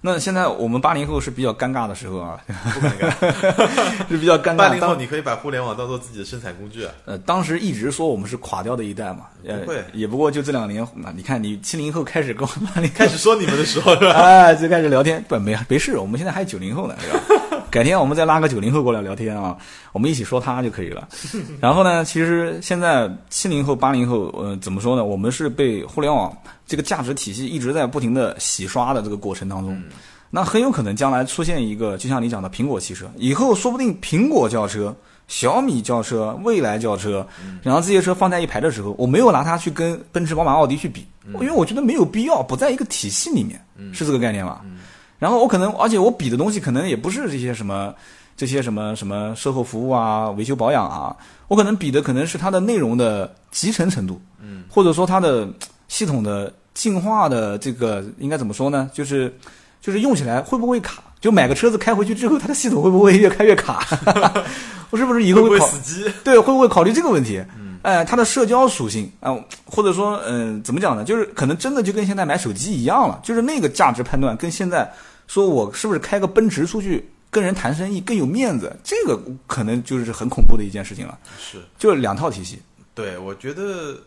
[0.04, 4.08] 那现在我们八零后是比较尴尬的时候啊，不尴尬。
[4.10, 4.56] 是比较尴尬。
[4.56, 14.14] 八零后你可以把互联网当做自己的生产工具啊，呃，当时一直说我们是垮掉的一代嘛，呃不会，也不过就这两年，那你看你七零后开始跟我们八零开始说你们的时候是吧？
[14.20, 17.41] 哎，就开始聊天，不没没事，我们现在还有九零后呢，是吧？
[17.72, 19.58] 改天我们再拉个九零后过来聊天啊，
[19.94, 21.08] 我们一起说他就可以了。
[21.62, 25.06] 然后呢，其实现在七零后、八零后，呃，怎么说呢？
[25.06, 26.36] 我们是被互联网
[26.68, 29.82] 这个价值体系一直在不停的洗刷的这个过程当中。
[30.30, 34.94] 那很有可能将来出现一个，就像你讲的苹果汽车，以后说不定苹果轿车、
[35.28, 37.26] 小米轿车、蔚来轿车，
[37.62, 43.62] 然后这些车放在一排的时候，我没有拿它去跟奔驰、宝马、奥迪去比，因为我觉得没有必要，不在一个体系里面，
[43.94, 44.62] 是这个概念吧？
[45.22, 47.94] 然后我可能，而且我比的东西可能也不是这些什么。
[48.38, 51.16] 这些什么什么售后服务啊、维修保养啊，
[51.48, 55.48] 我可能比的可能是它的内容的集成程度，嗯，或者说它的
[55.88, 58.90] 系统的进化的这个应该怎么说呢？
[58.94, 59.32] 就是
[59.80, 61.04] 就是用起来会不会卡？
[61.20, 63.86] 就买个车子开回去之后，它的系统会不会越开越卡？
[64.90, 66.12] 我是不是以后会死机？
[66.24, 67.44] 对，会不会考虑这个问题？
[67.60, 71.04] 嗯，哎，它的社交属性啊、或者说，嗯、怎么讲呢？
[71.04, 74.92] 就是可能真的就跟现在买手机一样了，就是那个价值判断跟现在
[75.32, 79.18] 说我是不是开个奔驰出去跟人谈生意更有面子，这个
[79.48, 81.18] 可能就是很恐怖的一件事情了。
[81.40, 82.62] 是，就是两套体系，
[82.94, 83.98] 对，我觉得，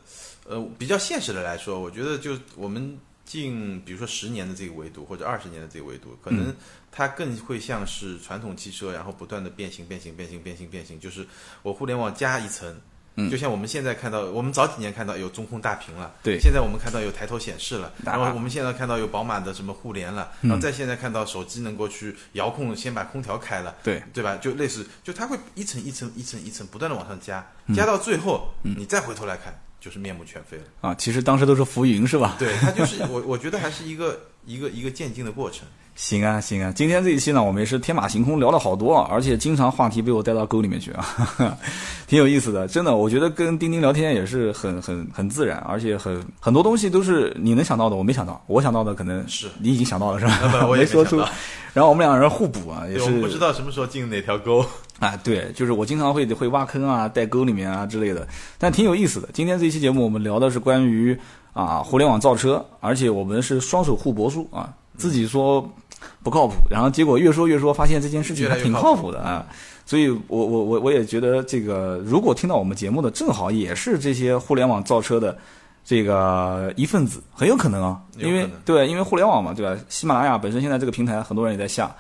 [0.46, 6.54] 呃，比较现实的来说，我觉得就我们近，比如说十年的这个维度，或者二十年的这个维度，可能
[6.92, 11.26] 它更会像是传统汽车，然后不断的变形、变形、变形、变形、变形，就是
[11.62, 12.78] 我互联网加一层。
[13.16, 24.36] 嗯就像我们现在看到，我们早几年看到有中控大屏了，对现在我们看到有抬头显示了，啊然后我们现在看到有宝马的什么互联了，然后再现在看到手机能够去遥控，先把空调开了，对对吧？
[24.36, 30.64] 就类似，就它会一层一层一层一层不断的往上加，加到最后，你再回头来看，就是面目全非了。
[30.80, 32.36] 啊，其实当时都是浮云是吧？
[32.38, 35.66] 对，它就是我，我觉得还是一个一个一个渐进的过程。
[35.96, 41.56] 行啊，行啊，今天这一期呢，我们也是天马行空聊了好多啊，而且经常话题被我带到沟里面去啊，
[42.08, 42.66] 挺有意思的。
[42.66, 50.58] 真的，我觉得跟钉钉聊天也是很很很自然，而且很很多东西都是你能想到的，我没想到，我想到的可能是你已经想到了是吧？
[50.60, 51.18] 不我也没说出。
[51.72, 54.64] 然后我们两个人互补啊，也对，我是不知道什么时候进哪条沟。
[54.98, 58.26] 啊，对，就是我经常会会挖坑啊，带沟里面啊之类的，
[58.58, 59.28] 但挺有意思的。
[59.32, 61.16] 今天这一期节目我们聊的是关于
[61.52, 65.68] 啊互联网造车，而且我们是双手互搏术啊，自己说
[66.22, 69.46] 不靠谱，然后结果越说越说，发现这件事情还挺靠谱的啊。
[69.86, 75.36] 所以我我我我也觉得这个，如果听到我们节目的，正好也是这些互联网造车的
[75.84, 79.78] 这个一份子，很有可能啊，因为对，因为互联网嘛，对吧？
[79.90, 81.94] 喜马拉雅本身现在这个平台很多人也在下，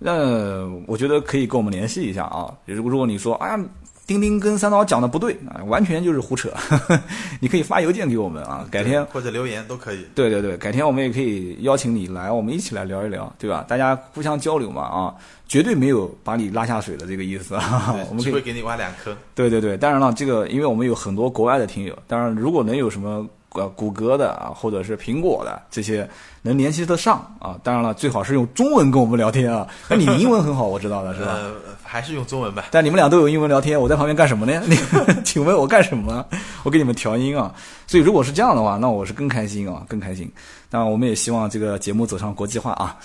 [0.00, 2.52] 那我觉得可以跟我们联系一下啊。
[2.66, 3.64] 如果如果你说，哎呀，
[4.06, 6.52] 钉钉跟三刀讲的不对啊，完全就是胡扯，
[7.40, 8.66] 你可以发邮件给我们啊。
[8.70, 10.04] 改天，或者留言都可以。
[10.14, 13.64] 对对对，改天我们也可以邀请你来，我们一起来聊一聊，对吧？
[13.68, 15.14] 大家互相交流嘛啊，
[15.46, 17.94] 绝对没有把你拉下水的这个意思 啊。
[18.10, 19.16] 我们只会给你挖两坑。
[19.34, 26.08] 对对对，当然了，这个因为我们有很多国外的听友，当然如果能有什么呃谷歌的啊，或者是苹果的这些
[26.42, 27.58] 能联系得上啊。
[27.62, 29.66] 当然了，最好是用中文跟我们聊天啊。
[29.88, 31.32] 那你英文很好，我知道的是吧？
[31.32, 32.66] 呃，还是用中文吧。
[32.70, 34.62] 但你们俩都有英文聊天，我在旁边干什么呢？
[34.66, 34.76] 你
[35.24, 36.24] 请问我干什么？
[36.62, 37.54] 我给你们调音啊。
[37.86, 40.30] 所以如果是这样的话，那我是更开心啊，更开心。
[40.70, 42.96] 当然，我们也希望这个节目走上国际化啊。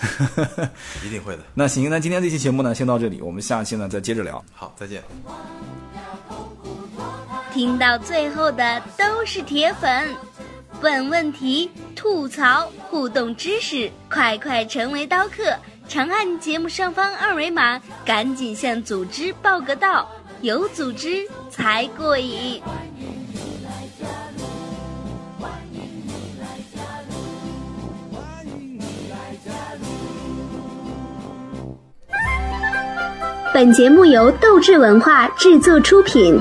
[1.05, 1.43] 一定会的。
[1.53, 4.41] 那行，那今天这期节目呢，先到这里，我们下期呢再接着聊。
[4.53, 5.03] 好，再见。
[7.57, 10.07] 听到最后的都是铁粉，
[10.79, 15.55] 问问题、吐槽、互动知识，快快成为刀客！
[15.87, 20.07] 长按节目上方二维码，赶紧向组织报个到，
[20.41, 22.61] 有组织才过瘾。
[33.51, 36.39] 本节目由斗志文化制作出品。